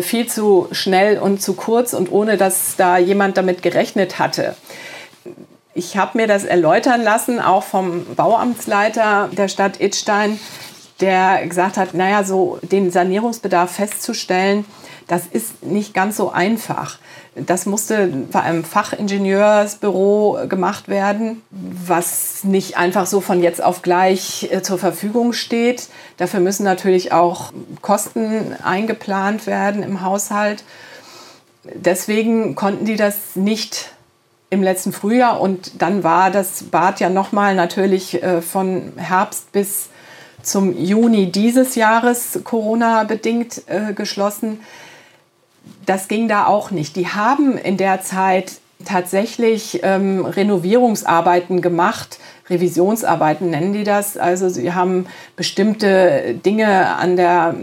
viel 0.00 0.26
zu 0.26 0.68
schnell 0.72 1.18
und 1.18 1.42
zu 1.42 1.54
kurz 1.54 1.92
und 1.92 2.10
ohne 2.10 2.36
dass 2.36 2.76
da 2.76 2.98
jemand 2.98 3.36
damit 3.36 3.62
gerechnet 3.62 4.18
hatte. 4.18 4.56
Ich 5.74 5.96
habe 5.96 6.18
mir 6.18 6.26
das 6.26 6.44
erläutern 6.44 7.02
lassen, 7.02 7.40
auch 7.40 7.62
vom 7.62 8.04
Bauamtsleiter 8.14 9.30
der 9.32 9.48
Stadt 9.48 9.80
Idstein, 9.80 10.38
der 11.00 11.46
gesagt 11.46 11.76
hat, 11.76 11.94
naja, 11.94 12.24
so 12.24 12.58
den 12.62 12.90
Sanierungsbedarf 12.90 13.72
festzustellen, 13.72 14.64
das 15.12 15.26
ist 15.26 15.62
nicht 15.62 15.92
ganz 15.92 16.16
so 16.16 16.30
einfach. 16.30 16.98
Das 17.34 17.66
musste 17.66 18.06
bei 18.32 18.40
einem 18.40 18.64
Fachingenieursbüro 18.64 20.46
gemacht 20.48 20.88
werden, 20.88 21.42
was 21.50 22.44
nicht 22.44 22.78
einfach 22.78 23.04
so 23.04 23.20
von 23.20 23.42
jetzt 23.42 23.62
auf 23.62 23.82
gleich 23.82 24.48
äh, 24.50 24.62
zur 24.62 24.78
Verfügung 24.78 25.34
steht. 25.34 25.88
Dafür 26.16 26.40
müssen 26.40 26.64
natürlich 26.64 27.12
auch 27.12 27.52
Kosten 27.82 28.56
eingeplant 28.62 29.46
werden 29.46 29.82
im 29.82 30.00
Haushalt. 30.00 30.64
Deswegen 31.64 32.54
konnten 32.54 32.86
die 32.86 32.96
das 32.96 33.36
nicht 33.36 33.90
im 34.48 34.62
letzten 34.62 34.94
Frühjahr 34.94 35.42
und 35.42 35.82
dann 35.82 36.02
war 36.02 36.30
das 36.30 36.62
Bad 36.70 37.00
ja 37.00 37.10
nochmal 37.10 37.54
natürlich 37.54 38.22
äh, 38.22 38.40
von 38.40 38.94
Herbst 38.96 39.52
bis 39.52 39.90
zum 40.42 40.74
Juni 40.74 41.30
dieses 41.30 41.74
Jahres 41.74 42.40
Corona 42.44 43.04
bedingt 43.04 43.62
äh, 43.66 43.92
geschlossen 43.92 44.60
das 45.86 46.08
ging 46.08 46.28
da 46.28 46.46
auch 46.46 46.70
nicht. 46.70 46.96
Die 46.96 47.08
haben 47.08 47.56
in 47.56 47.76
der 47.76 48.02
Zeit 48.02 48.60
tatsächlich 48.84 49.80
ähm, 49.82 50.24
Renovierungsarbeiten 50.24 51.60
gemacht, 51.60 52.18
Revisionsarbeiten 52.50 53.50
nennen 53.50 53.72
die 53.72 53.84
das. 53.84 54.16
Also 54.16 54.48
sie 54.48 54.72
haben 54.74 55.06
bestimmte 55.36 56.34
Dinge 56.44 56.94
an 56.96 57.16
der 57.16 57.54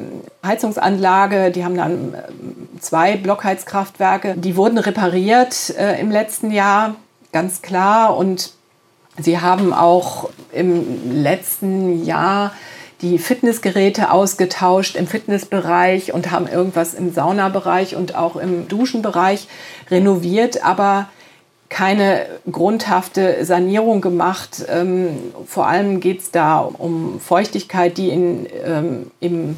Heizungsanlage, 0.46 1.52
die 1.52 1.64
haben 1.64 1.76
dann 1.76 2.16
ähm, 2.16 2.70
zwei 2.80 3.18
Blockheizkraftwerke, 3.18 4.36
die 4.38 4.56
wurden 4.56 4.78
repariert 4.78 5.76
äh, 5.78 6.00
im 6.00 6.12
letzten 6.12 6.52
Jahr, 6.52 6.96
ganz 7.32 7.62
klar. 7.62 8.16
Und 8.16 8.54
sie 9.20 9.40
haben 9.40 9.74
auch 9.74 10.30
im 10.52 11.12
letzten 11.12 12.06
Jahr 12.06 12.54
die 13.02 13.18
Fitnessgeräte 13.18 14.12
ausgetauscht 14.12 14.96
im 14.96 15.08
Fitnessbereich 15.08 16.14
und 16.14 16.32
haben 16.32 16.48
irgendwas 16.48 16.94
im 16.94 17.14
Saunabereich 17.14 17.96
und 17.96 18.16
auch 18.16 18.36
im 18.36 18.68
Duschenbereich 18.68 19.48
renoviert, 19.90 20.64
aber 20.64 21.08
keine 21.70 22.26
grundhafte 22.52 23.46
Sanierung 23.46 24.02
gemacht. 24.02 24.66
Ähm, 24.70 25.18
vor 25.46 25.68
allem 25.68 26.00
geht 26.00 26.22
es 26.22 26.32
da 26.32 26.60
um 26.60 27.20
Feuchtigkeit, 27.20 27.98
die 27.98 28.10
in, 28.10 28.48
ähm, 28.66 29.12
im 29.20 29.58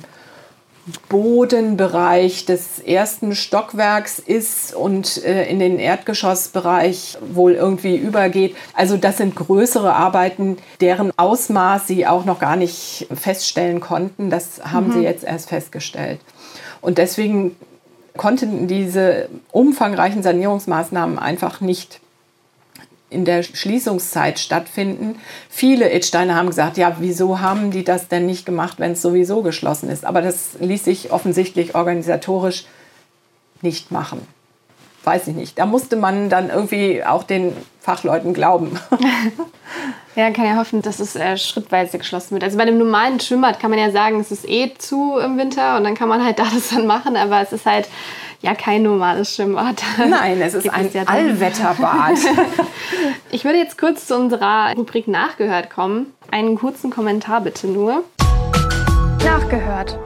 Bodenbereich 1.10 2.46
des 2.46 2.80
ersten 2.80 3.36
Stockwerks 3.36 4.20
ist 4.20 4.74
und 4.74 5.24
äh, 5.24 5.50
in 5.50 5.60
den 5.60 5.80
Erdgeschossbereich 5.80 7.18
wohl 7.34 7.54
irgendwie 7.54 7.96
übergeht. 7.96 8.56
Also 8.74 8.98
das 8.98 9.18
sind 9.18 9.36
größere 9.36 9.94
Arbeiten, 9.94 10.58
deren 10.80 11.12
Ausmaß 11.18 11.88
sie 11.88 12.08
auch 12.08 12.26
noch 12.26 12.40
gar 12.40 12.56
nicht 12.56 13.08
feststellen 13.14 13.80
konnten. 13.80 14.30
Das 14.30 14.62
haben 14.64 14.88
mhm. 14.88 14.94
sie 14.94 15.00
jetzt 15.02 15.24
erst 15.24 15.50
festgestellt. 15.50 16.20
Und 16.82 16.98
deswegen 16.98 17.56
konnten 18.18 18.68
diese 18.68 19.30
umfangreichen 19.52 20.24
Sanierungsmaßnahmen 20.24 21.18
einfach 21.20 21.62
nicht 21.62 22.02
in 23.12 23.26
der 23.26 23.43
Schließungszeit 23.43 24.39
stattfinden. 24.39 25.19
Viele 25.50 25.91
Edsteiner 25.91 26.36
haben 26.36 26.47
gesagt, 26.47 26.78
ja, 26.78 26.95
wieso 27.00 27.41
haben 27.41 27.69
die 27.69 27.84
das 27.84 28.08
denn 28.08 28.26
nicht 28.26 28.45
gemacht, 28.45 28.80
wenn 28.80 28.93
es 28.93 29.02
sowieso 29.02 29.41
geschlossen 29.41 29.89
ist? 29.89 30.06
Aber 30.06 30.21
das 30.21 30.52
ließ 30.60 30.86
sich 30.86 31.12
offensichtlich 31.12 31.76
organisatorisch 31.76 32.65
nicht 33.62 33.91
machen. 33.91 34.26
Weiß 35.04 35.28
ich 35.28 35.36
nicht. 35.36 35.60
Da 35.60 35.65
musste 35.65 35.95
man 35.95 36.30
dann 36.30 36.50
irgendwie 36.50 37.04
auch 37.04 37.24
den 37.24 37.56
Fachleuten 37.80 38.34
glauben. 38.34 38.80
ja, 40.15 40.30
kann 40.32 40.45
ja 40.45 40.56
hoffen, 40.58 40.82
dass 40.84 41.00
es 41.00 41.15
äh, 41.15 41.38
schrittweise 41.38 41.97
geschlossen 41.97 42.32
wird. 42.32 42.43
Also 42.43 42.58
bei 42.58 42.63
einem 42.63 42.78
normalen 42.78 43.19
Schwimmbad 43.19 43.60
kann 43.60 43.71
man 43.71 43.80
ja 43.80 43.91
sagen, 43.91 44.19
es 44.19 44.32
ist 44.32 44.47
eh 44.47 44.74
zu 44.78 45.17
im 45.17 45.38
Winter 45.38 45.78
und 45.78 45.84
dann 45.84 45.95
kann 45.95 46.08
man 46.08 46.24
halt 46.24 46.38
da 46.38 46.43
das 46.54 46.69
dann 46.69 46.86
machen, 46.86 47.17
aber 47.17 47.41
es 47.41 47.52
ist 47.52 47.65
halt 47.65 47.89
ja 48.42 48.56
kein 48.56 48.84
normales 48.84 49.36
Schwimmbad. 49.36 49.84
Nein, 49.98 50.42
es 50.42 50.54
ist 50.54 50.70
ein 50.70 50.88
es 50.88 50.94
ja 50.94 51.04
Allwetterbad. 51.04 52.18
ich 53.32 53.44
würde 53.44 53.60
jetzt 53.60 53.78
kurz 53.78 54.08
zu 54.08 54.16
unserer 54.16 54.74
Rubrik 54.76 55.08
Nachgehört 55.08 55.70
kommen. 55.70 56.14
Einen 56.32 56.56
kurzen 56.56 56.90
Kommentar 56.90 57.42
bitte 57.42 57.68
nur. 57.68 58.04
Nachgehört. 59.24 59.98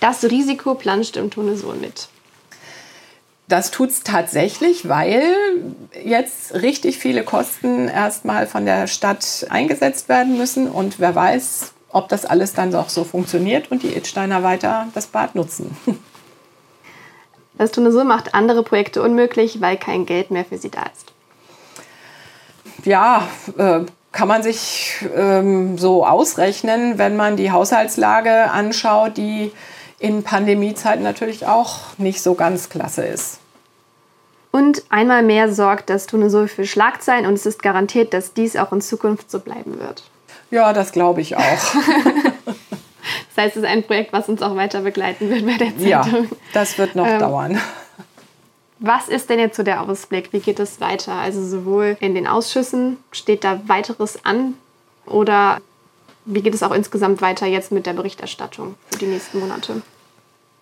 Das 0.00 0.24
Risiko 0.24 0.74
planscht 0.74 1.16
im 1.16 1.30
Tunesol 1.30 1.76
mit. 1.76 2.08
Das 3.48 3.72
tut 3.72 3.90
es 3.90 4.02
tatsächlich, 4.04 4.88
weil 4.88 5.24
jetzt 6.04 6.54
richtig 6.54 6.98
viele 6.98 7.24
Kosten 7.24 7.88
erstmal 7.88 8.46
von 8.46 8.64
der 8.64 8.86
Stadt 8.86 9.46
eingesetzt 9.50 10.08
werden 10.08 10.38
müssen. 10.38 10.70
Und 10.70 11.00
wer 11.00 11.14
weiß, 11.14 11.72
ob 11.92 12.08
das 12.08 12.24
alles 12.24 12.52
dann 12.52 12.74
auch 12.74 12.88
so 12.88 13.04
funktioniert 13.04 13.70
und 13.70 13.82
die 13.82 13.94
Idsteiner 13.94 14.42
weiter 14.42 14.88
das 14.94 15.06
Bad 15.06 15.34
nutzen. 15.34 15.76
Das 17.58 17.72
Tunesur 17.72 18.04
macht 18.04 18.34
andere 18.34 18.62
Projekte 18.62 19.02
unmöglich, 19.02 19.60
weil 19.60 19.76
kein 19.76 20.06
Geld 20.06 20.30
mehr 20.30 20.46
für 20.46 20.56
sie 20.56 20.70
da 20.70 20.80
ist. 20.80 21.12
Ja, 22.86 23.28
äh, 23.58 23.80
kann 24.12 24.28
man 24.28 24.42
sich 24.42 25.04
ähm, 25.14 25.76
so 25.76 26.06
ausrechnen, 26.06 26.96
wenn 26.96 27.16
man 27.16 27.36
die 27.36 27.52
Haushaltslage 27.52 28.50
anschaut, 28.50 29.18
die 29.18 29.52
in 29.98 30.22
Pandemiezeiten 30.22 31.04
natürlich 31.04 31.46
auch 31.46 31.98
nicht 31.98 32.22
so 32.22 32.34
ganz 32.34 32.70
klasse 32.70 33.04
ist. 33.04 33.40
Und 34.50 34.82
einmal 34.88 35.22
mehr 35.22 35.52
sorgt 35.52 35.90
das 35.90 36.06
Tunesur 36.06 36.48
für 36.48 36.66
Schlagzeilen 36.66 37.26
und 37.26 37.34
es 37.34 37.46
ist 37.46 37.62
garantiert, 37.62 38.14
dass 38.14 38.32
dies 38.32 38.56
auch 38.56 38.72
in 38.72 38.80
Zukunft 38.80 39.30
so 39.30 39.38
bleiben 39.38 39.78
wird. 39.78 40.02
Ja, 40.50 40.72
das 40.72 40.92
glaube 40.92 41.20
ich 41.20 41.36
auch. 41.36 41.42
das 42.44 43.36
heißt, 43.36 43.56
es 43.56 43.62
ist 43.62 43.64
ein 43.64 43.82
Projekt, 43.84 44.12
was 44.12 44.28
uns 44.28 44.42
auch 44.42 44.56
weiter 44.56 44.80
begleiten 44.80 45.30
wird 45.30 45.46
bei 45.46 45.56
der 45.56 45.76
Zeitung. 45.76 46.24
Ja, 46.24 46.36
das 46.52 46.78
wird 46.78 46.94
noch 46.94 47.06
ähm, 47.06 47.18
dauern. 47.18 47.60
Was 48.80 49.08
ist 49.08 49.28
denn 49.28 49.38
jetzt 49.38 49.56
so 49.56 49.62
der 49.62 49.82
Ausblick? 49.82 50.32
Wie 50.32 50.40
geht 50.40 50.58
es 50.58 50.80
weiter? 50.80 51.12
Also 51.12 51.44
sowohl 51.46 51.96
in 52.00 52.14
den 52.14 52.26
Ausschüssen 52.26 52.96
steht 53.12 53.44
da 53.44 53.60
weiteres 53.66 54.24
an 54.24 54.54
oder 55.06 55.58
wie 56.24 56.42
geht 56.42 56.54
es 56.54 56.62
auch 56.62 56.72
insgesamt 56.72 57.20
weiter 57.20 57.46
jetzt 57.46 57.72
mit 57.72 57.86
der 57.86 57.92
Berichterstattung 57.92 58.74
für 58.90 58.98
die 58.98 59.06
nächsten 59.06 59.38
Monate? 59.40 59.82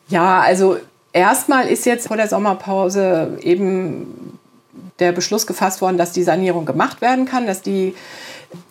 Ja, 0.08 0.40
also 0.40 0.78
erstmal 1.12 1.68
ist 1.68 1.86
jetzt 1.86 2.08
vor 2.08 2.16
der 2.16 2.28
Sommerpause 2.28 3.38
eben 3.40 4.38
der 4.98 5.12
Beschluss 5.12 5.46
gefasst 5.46 5.80
worden, 5.80 5.98
dass 5.98 6.12
die 6.12 6.22
Sanierung 6.22 6.64
gemacht 6.64 7.00
werden 7.00 7.24
kann, 7.24 7.46
dass 7.46 7.62
die 7.62 7.94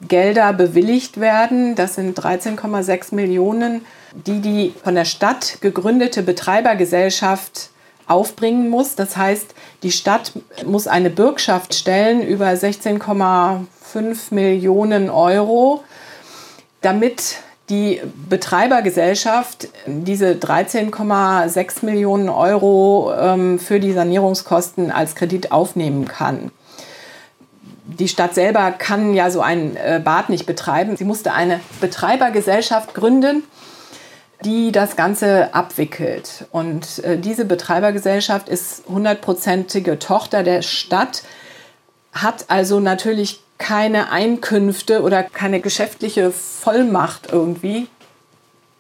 Gelder 0.08 0.54
bewilligt 0.54 1.20
werden. 1.20 1.76
Das 1.76 1.96
sind 1.96 2.18
13,6 2.20 3.14
Millionen, 3.14 3.86
die 4.14 4.40
die 4.40 4.74
von 4.84 4.96
der 4.96 5.06
Stadt 5.06 5.58
gegründete 5.62 6.24
Betreibergesellschaft 6.24 7.70
aufbringen 8.08 8.70
muss. 8.70 8.96
Das 8.96 9.18
heißt, 9.18 9.54
die 9.84 9.92
Stadt 9.92 10.32
muss 10.66 10.88
eine 10.88 11.10
Bürgschaft 11.10 11.74
stellen 11.74 12.22
über 12.22 12.48
16,5 12.48 13.66
Millionen 14.32 15.10
Euro, 15.10 15.84
damit 16.82 17.38
die 17.70 18.02
Betreibergesellschaft 18.30 19.68
diese 19.86 20.32
13,6 20.32 21.86
Millionen 21.86 22.30
Euro 22.30 23.12
ähm, 23.14 23.60
für 23.60 23.82
die 23.82 23.92
Sanierungskosten 23.92 24.90
als 24.90 25.16
Kredit 25.16 25.52
aufnehmen 25.52 26.08
kann. 26.08 26.52
Die 27.90 28.10
Stadt 28.10 28.36
selber 28.36 28.72
kann 28.72 29.14
ja 29.14 29.32
so 29.32 29.40
ein 29.40 29.78
äh, 29.78 30.02
Bad 30.04 30.30
nicht 30.30 30.46
betreiben. 30.46 30.98
Sie 30.98 31.06
musste 31.06 31.32
eine 31.32 31.62
Betreibergesellschaft 31.80 32.94
gründen, 32.94 33.44
die 34.44 34.74
das 34.74 34.98
Ganze 34.98 35.54
abwickelt. 35.54 36.46
Und 36.52 37.00
äh, 37.06 37.18
diese 37.18 37.46
Betreibergesellschaft 37.46 38.50
ist 38.50 38.84
hundertprozentige 38.90 40.00
Tochter 40.00 40.44
der 40.44 40.64
Stadt, 40.64 41.24
hat 42.12 42.46
also 42.50 42.82
natürlich 42.82 43.42
keine 43.58 44.12
Einkünfte 44.12 45.02
oder 45.02 45.24
keine 45.24 45.62
geschäftliche 45.62 46.32
Vollmacht 46.32 47.32
irgendwie. 47.32 47.88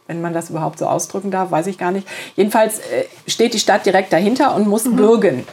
Wenn 0.07 0.21
man 0.21 0.33
das 0.33 0.49
überhaupt 0.49 0.79
so 0.79 0.85
ausdrücken 0.85 1.31
darf, 1.31 1.49
weiß 1.49 1.67
ich 1.67 1.77
gar 1.77 1.91
nicht. 1.91 2.07
Jedenfalls 2.35 2.79
äh, 2.79 3.05
steht 3.25 3.53
die 3.53 3.59
Stadt 3.59 3.85
direkt 3.85 4.11
dahinter 4.11 4.53
und 4.53 4.67
muss 4.67 4.83
mhm. 4.83 4.97
bürgen. 4.97 5.47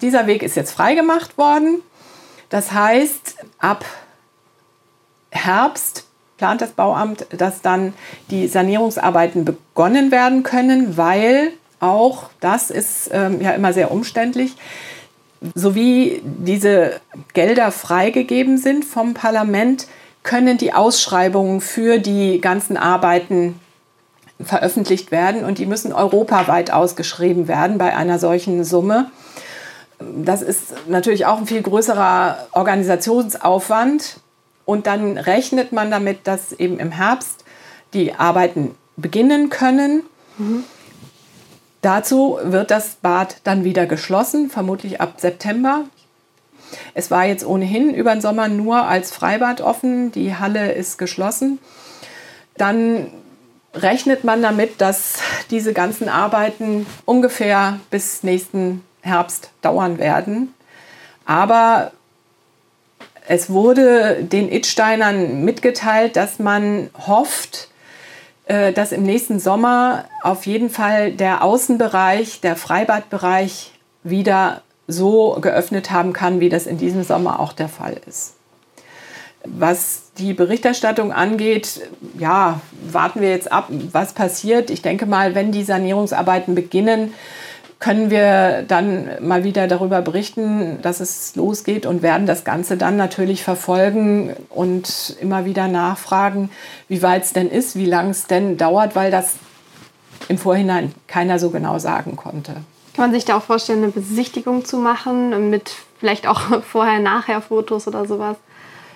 Dieser 0.00 0.26
Weg 0.26 0.42
ist 0.42 0.56
jetzt 0.56 0.72
freigemacht 0.72 1.36
worden. 1.36 1.82
Das 2.48 2.72
heißt, 2.72 3.36
ab 3.58 3.84
Herbst 5.30 6.06
plant 6.36 6.60
das 6.60 6.72
Bauamt, 6.72 7.26
dass 7.36 7.62
dann 7.62 7.94
die 8.30 8.46
Sanierungsarbeiten 8.46 9.44
begonnen 9.44 10.10
werden 10.10 10.42
können, 10.42 10.96
weil 10.96 11.52
auch 11.80 12.30
das 12.40 12.70
ist 12.70 13.10
ähm, 13.12 13.40
ja 13.40 13.52
immer 13.52 13.72
sehr 13.72 13.90
umständlich 13.90 14.56
sowie 15.54 16.22
diese 16.24 17.00
Gelder 17.34 17.70
freigegeben 17.70 18.58
sind 18.58 18.84
vom 18.84 19.14
Parlament, 19.14 19.86
können 20.22 20.58
die 20.58 20.72
Ausschreibungen 20.72 21.60
für 21.60 21.98
die 21.98 22.40
ganzen 22.40 22.76
Arbeiten 22.76 23.60
veröffentlicht 24.42 25.12
werden 25.12 25.44
und 25.44 25.58
die 25.58 25.66
müssen 25.66 25.92
europaweit 25.92 26.70
ausgeschrieben 26.70 27.48
werden 27.48 27.78
bei 27.78 27.96
einer 27.96 28.18
solchen 28.18 28.64
Summe. 28.64 29.10
Das 29.98 30.42
ist 30.42 30.74
natürlich 30.88 31.26
auch 31.26 31.38
ein 31.38 31.46
viel 31.46 31.62
größerer 31.62 32.48
Organisationsaufwand 32.52 34.20
und 34.64 34.86
dann 34.86 35.16
rechnet 35.16 35.72
man 35.72 35.90
damit, 35.90 36.26
dass 36.26 36.52
eben 36.52 36.78
im 36.78 36.90
Herbst 36.90 37.44
die 37.94 38.14
Arbeiten 38.14 38.74
beginnen 38.96 39.48
können. 39.48 40.02
Mhm. 40.38 40.64
Dazu 41.80 42.38
wird 42.42 42.70
das 42.70 42.96
Bad 42.96 43.36
dann 43.44 43.64
wieder 43.64 43.86
geschlossen, 43.86 44.50
vermutlich 44.50 45.00
ab 45.00 45.14
September. 45.18 45.84
Es 46.94 47.10
war 47.10 47.24
jetzt 47.24 47.46
ohnehin 47.46 47.94
über 47.94 48.12
den 48.12 48.20
Sommer 48.20 48.48
nur 48.48 48.82
als 48.82 49.12
Freibad 49.12 49.60
offen, 49.60 50.10
die 50.10 50.34
Halle 50.34 50.72
ist 50.72 50.98
geschlossen. 50.98 51.58
Dann 52.56 53.12
rechnet 53.72 54.24
man 54.24 54.42
damit, 54.42 54.80
dass 54.80 55.18
diese 55.50 55.72
ganzen 55.72 56.08
Arbeiten 56.08 56.86
ungefähr 57.04 57.78
bis 57.90 58.22
nächsten 58.22 58.82
Herbst 59.06 59.50
dauern 59.62 59.98
werden. 59.98 60.54
Aber 61.24 61.92
es 63.28 63.50
wurde 63.50 64.22
den 64.22 64.50
Itsteinern 64.50 65.44
mitgeteilt, 65.44 66.16
dass 66.16 66.38
man 66.38 66.90
hofft, 67.06 67.68
äh, 68.46 68.72
dass 68.72 68.92
im 68.92 69.02
nächsten 69.02 69.40
Sommer 69.40 70.04
auf 70.22 70.46
jeden 70.46 70.70
Fall 70.70 71.12
der 71.12 71.42
Außenbereich, 71.42 72.40
der 72.40 72.56
Freibadbereich 72.56 73.72
wieder 74.04 74.62
so 74.86 75.36
geöffnet 75.40 75.90
haben 75.90 76.12
kann, 76.12 76.38
wie 76.38 76.48
das 76.48 76.66
in 76.66 76.78
diesem 76.78 77.02
Sommer 77.02 77.40
auch 77.40 77.52
der 77.52 77.68
Fall 77.68 77.96
ist. 78.06 78.34
Was 79.44 80.12
die 80.18 80.32
Berichterstattung 80.32 81.12
angeht, 81.12 81.88
ja, 82.18 82.60
warten 82.90 83.20
wir 83.20 83.30
jetzt 83.30 83.50
ab, 83.50 83.66
was 83.68 84.12
passiert. 84.12 84.70
Ich 84.70 84.82
denke 84.82 85.06
mal, 85.06 85.34
wenn 85.34 85.52
die 85.52 85.64
Sanierungsarbeiten 85.64 86.54
beginnen, 86.54 87.14
können 87.78 88.10
wir 88.10 88.64
dann 88.66 89.08
mal 89.20 89.44
wieder 89.44 89.68
darüber 89.68 90.00
berichten, 90.00 90.78
dass 90.80 91.00
es 91.00 91.36
losgeht 91.36 91.84
und 91.84 92.02
werden 92.02 92.26
das 92.26 92.44
Ganze 92.44 92.76
dann 92.76 92.96
natürlich 92.96 93.44
verfolgen 93.44 94.34
und 94.48 95.16
immer 95.20 95.44
wieder 95.44 95.68
nachfragen, 95.68 96.50
wie 96.88 97.02
weit 97.02 97.24
es 97.24 97.32
denn 97.32 97.50
ist, 97.50 97.76
wie 97.76 97.86
lange 97.86 98.10
es 98.10 98.26
denn 98.26 98.56
dauert, 98.56 98.96
weil 98.96 99.10
das 99.10 99.34
im 100.28 100.38
Vorhinein 100.38 100.94
keiner 101.06 101.38
so 101.38 101.50
genau 101.50 101.78
sagen 101.78 102.16
konnte. 102.16 102.52
Kann 102.94 103.10
man 103.10 103.12
sich 103.12 103.26
da 103.26 103.36
auch 103.36 103.42
vorstellen, 103.42 103.82
eine 103.82 103.92
Besichtigung 103.92 104.64
zu 104.64 104.78
machen 104.78 105.50
mit 105.50 105.74
vielleicht 106.00 106.26
auch 106.26 106.62
Vorher-Nachher-Fotos 106.62 107.86
oder 107.88 108.06
sowas? 108.06 108.38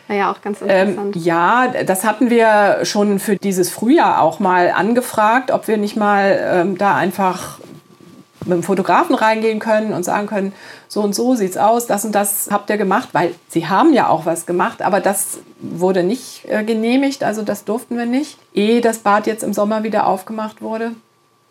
Wäre 0.08 0.20
ja 0.20 0.32
auch 0.32 0.40
ganz 0.40 0.62
ähm, 0.62 0.68
interessant. 0.68 1.16
Ähm, 1.16 1.22
ja, 1.22 1.68
das 1.84 2.04
hatten 2.04 2.30
wir 2.30 2.78
schon 2.84 3.18
für 3.18 3.36
dieses 3.36 3.68
Frühjahr 3.70 4.22
auch 4.22 4.40
mal 4.40 4.70
angefragt, 4.74 5.50
ob 5.50 5.68
wir 5.68 5.76
nicht 5.76 5.96
mal 5.96 6.40
ähm, 6.42 6.78
da 6.78 6.96
einfach 6.96 7.58
mit 8.50 8.58
dem 8.58 8.62
Fotografen 8.62 9.14
reingehen 9.14 9.58
können 9.58 9.92
und 9.92 10.04
sagen 10.04 10.26
können, 10.26 10.52
so 10.88 11.00
und 11.00 11.14
so 11.14 11.34
sieht's 11.34 11.56
aus, 11.56 11.86
das 11.86 12.04
und 12.04 12.14
das 12.14 12.48
habt 12.50 12.68
ihr 12.68 12.76
gemacht, 12.76 13.10
weil 13.12 13.34
sie 13.48 13.68
haben 13.68 13.94
ja 13.94 14.08
auch 14.08 14.26
was 14.26 14.44
gemacht, 14.44 14.82
aber 14.82 15.00
das 15.00 15.38
wurde 15.60 16.02
nicht 16.02 16.44
äh, 16.48 16.62
genehmigt, 16.62 17.24
also 17.24 17.42
das 17.42 17.64
durften 17.64 17.96
wir 17.96 18.06
nicht, 18.06 18.38
ehe 18.52 18.80
das 18.80 18.98
Bad 18.98 19.26
jetzt 19.26 19.42
im 19.42 19.54
Sommer 19.54 19.82
wieder 19.82 20.06
aufgemacht 20.06 20.60
wurde. 20.60 20.92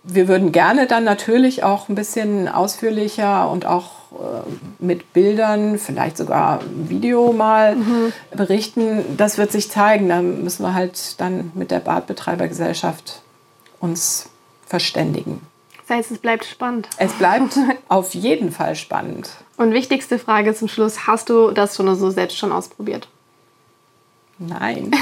Wir 0.03 0.27
würden 0.27 0.51
gerne 0.51 0.87
dann 0.87 1.03
natürlich 1.03 1.63
auch 1.63 1.89
ein 1.89 1.95
bisschen 1.95 2.47
ausführlicher 2.47 3.49
und 3.51 3.65
auch 3.65 3.99
äh, 4.11 4.49
mit 4.79 5.13
Bildern, 5.13 5.77
vielleicht 5.77 6.17
sogar 6.17 6.61
Video 6.87 7.33
mal 7.33 7.75
mhm. 7.75 8.13
berichten. 8.31 9.03
Das 9.17 9.37
wird 9.37 9.51
sich 9.51 9.69
zeigen. 9.69 10.07
Da 10.07 10.21
müssen 10.21 10.63
wir 10.63 10.73
halt 10.73 11.19
dann 11.19 11.51
mit 11.53 11.69
der 11.69 11.79
Badbetreibergesellschaft 11.79 13.21
uns 13.81 14.29
verständigen. 14.65 15.41
Das 15.89 15.97
heißt, 15.97 16.11
es 16.11 16.19
bleibt 16.19 16.45
spannend. 16.45 16.87
Es 16.97 17.13
bleibt 17.13 17.57
auf 17.87 18.13
jeden 18.13 18.51
Fall 18.51 18.75
spannend. 18.75 19.31
Und 19.57 19.73
wichtigste 19.73 20.19
Frage 20.19 20.53
zum 20.53 20.67
Schluss: 20.67 21.07
Hast 21.07 21.29
du 21.29 21.49
das 21.49 21.75
schon 21.75 21.95
so 21.95 22.11
selbst 22.11 22.37
schon 22.37 22.51
ausprobiert? 22.51 23.07
Nein. 24.37 24.91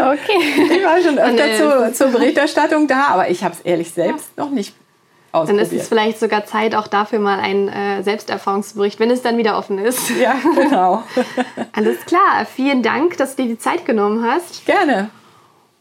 okay. 0.00 0.40
Ich 0.72 0.84
war 0.84 1.00
schon 1.00 1.18
öfter 1.18 1.46
äh, 1.46 1.56
zur, 1.56 1.92
zur 1.92 2.08
Berichterstattung 2.08 2.88
da, 2.88 3.06
aber 3.10 3.30
ich 3.30 3.44
habe 3.44 3.54
es 3.54 3.60
ehrlich 3.60 3.92
selbst 3.92 4.30
ja. 4.36 4.44
noch 4.44 4.50
nicht 4.50 4.74
dann 5.32 5.58
ist 5.58 5.72
es 5.72 5.88
vielleicht 5.88 6.20
sogar 6.20 6.46
Zeit, 6.46 6.76
auch 6.76 6.86
dafür 6.86 7.18
mal 7.18 7.40
einen 7.40 7.66
äh, 7.66 8.04
Selbsterfahrungsbericht, 8.04 9.00
wenn 9.00 9.10
es 9.10 9.20
dann 9.20 9.36
wieder 9.36 9.58
offen 9.58 9.78
ist. 9.78 10.10
Ja, 10.10 10.36
genau. 10.54 11.02
Alles 11.72 12.04
klar. 12.06 12.46
Vielen 12.54 12.84
Dank, 12.84 13.16
dass 13.16 13.34
du 13.34 13.42
dir 13.42 13.48
die 13.48 13.58
Zeit 13.58 13.84
genommen 13.84 14.24
hast. 14.24 14.64
Gerne. 14.64 15.10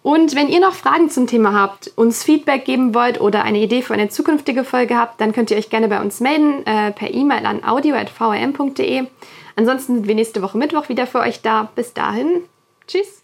Und 0.04 0.36
wenn 0.36 0.50
ihr 0.50 0.60
noch 0.60 0.74
Fragen 0.74 1.10
zum 1.10 1.28
Thema 1.28 1.54
habt, 1.54 1.92
uns 1.96 2.24
Feedback 2.24 2.66
geben 2.66 2.94
wollt 2.94 3.22
oder 3.22 3.44
eine 3.44 3.60
Idee 3.60 3.82
für 3.82 3.94
eine 3.94 4.10
zukünftige 4.10 4.66
Folge 4.66 4.98
habt, 4.98 5.20
dann 5.22 5.32
könnt 5.32 5.50
ihr 5.50 5.58
euch 5.58 5.70
gerne 5.70 5.88
bei 5.88 6.02
uns 6.02 6.20
melden 6.20 6.66
äh, 6.68 6.92
per 6.92 7.12
E-Mail 7.12 7.46
an 7.46 7.63
audio.vrm.de. 7.63 9.06
Ansonsten 9.56 9.96
sind 9.96 10.08
wir 10.08 10.16
nächste 10.16 10.42
Woche 10.42 10.58
Mittwoch 10.58 10.89
wieder 10.89 11.08
für 11.08 11.20
euch 11.20 11.42
da. 11.42 11.70
Bis 11.76 11.94
dahin, 11.94 12.44
tschüss. 12.86 13.24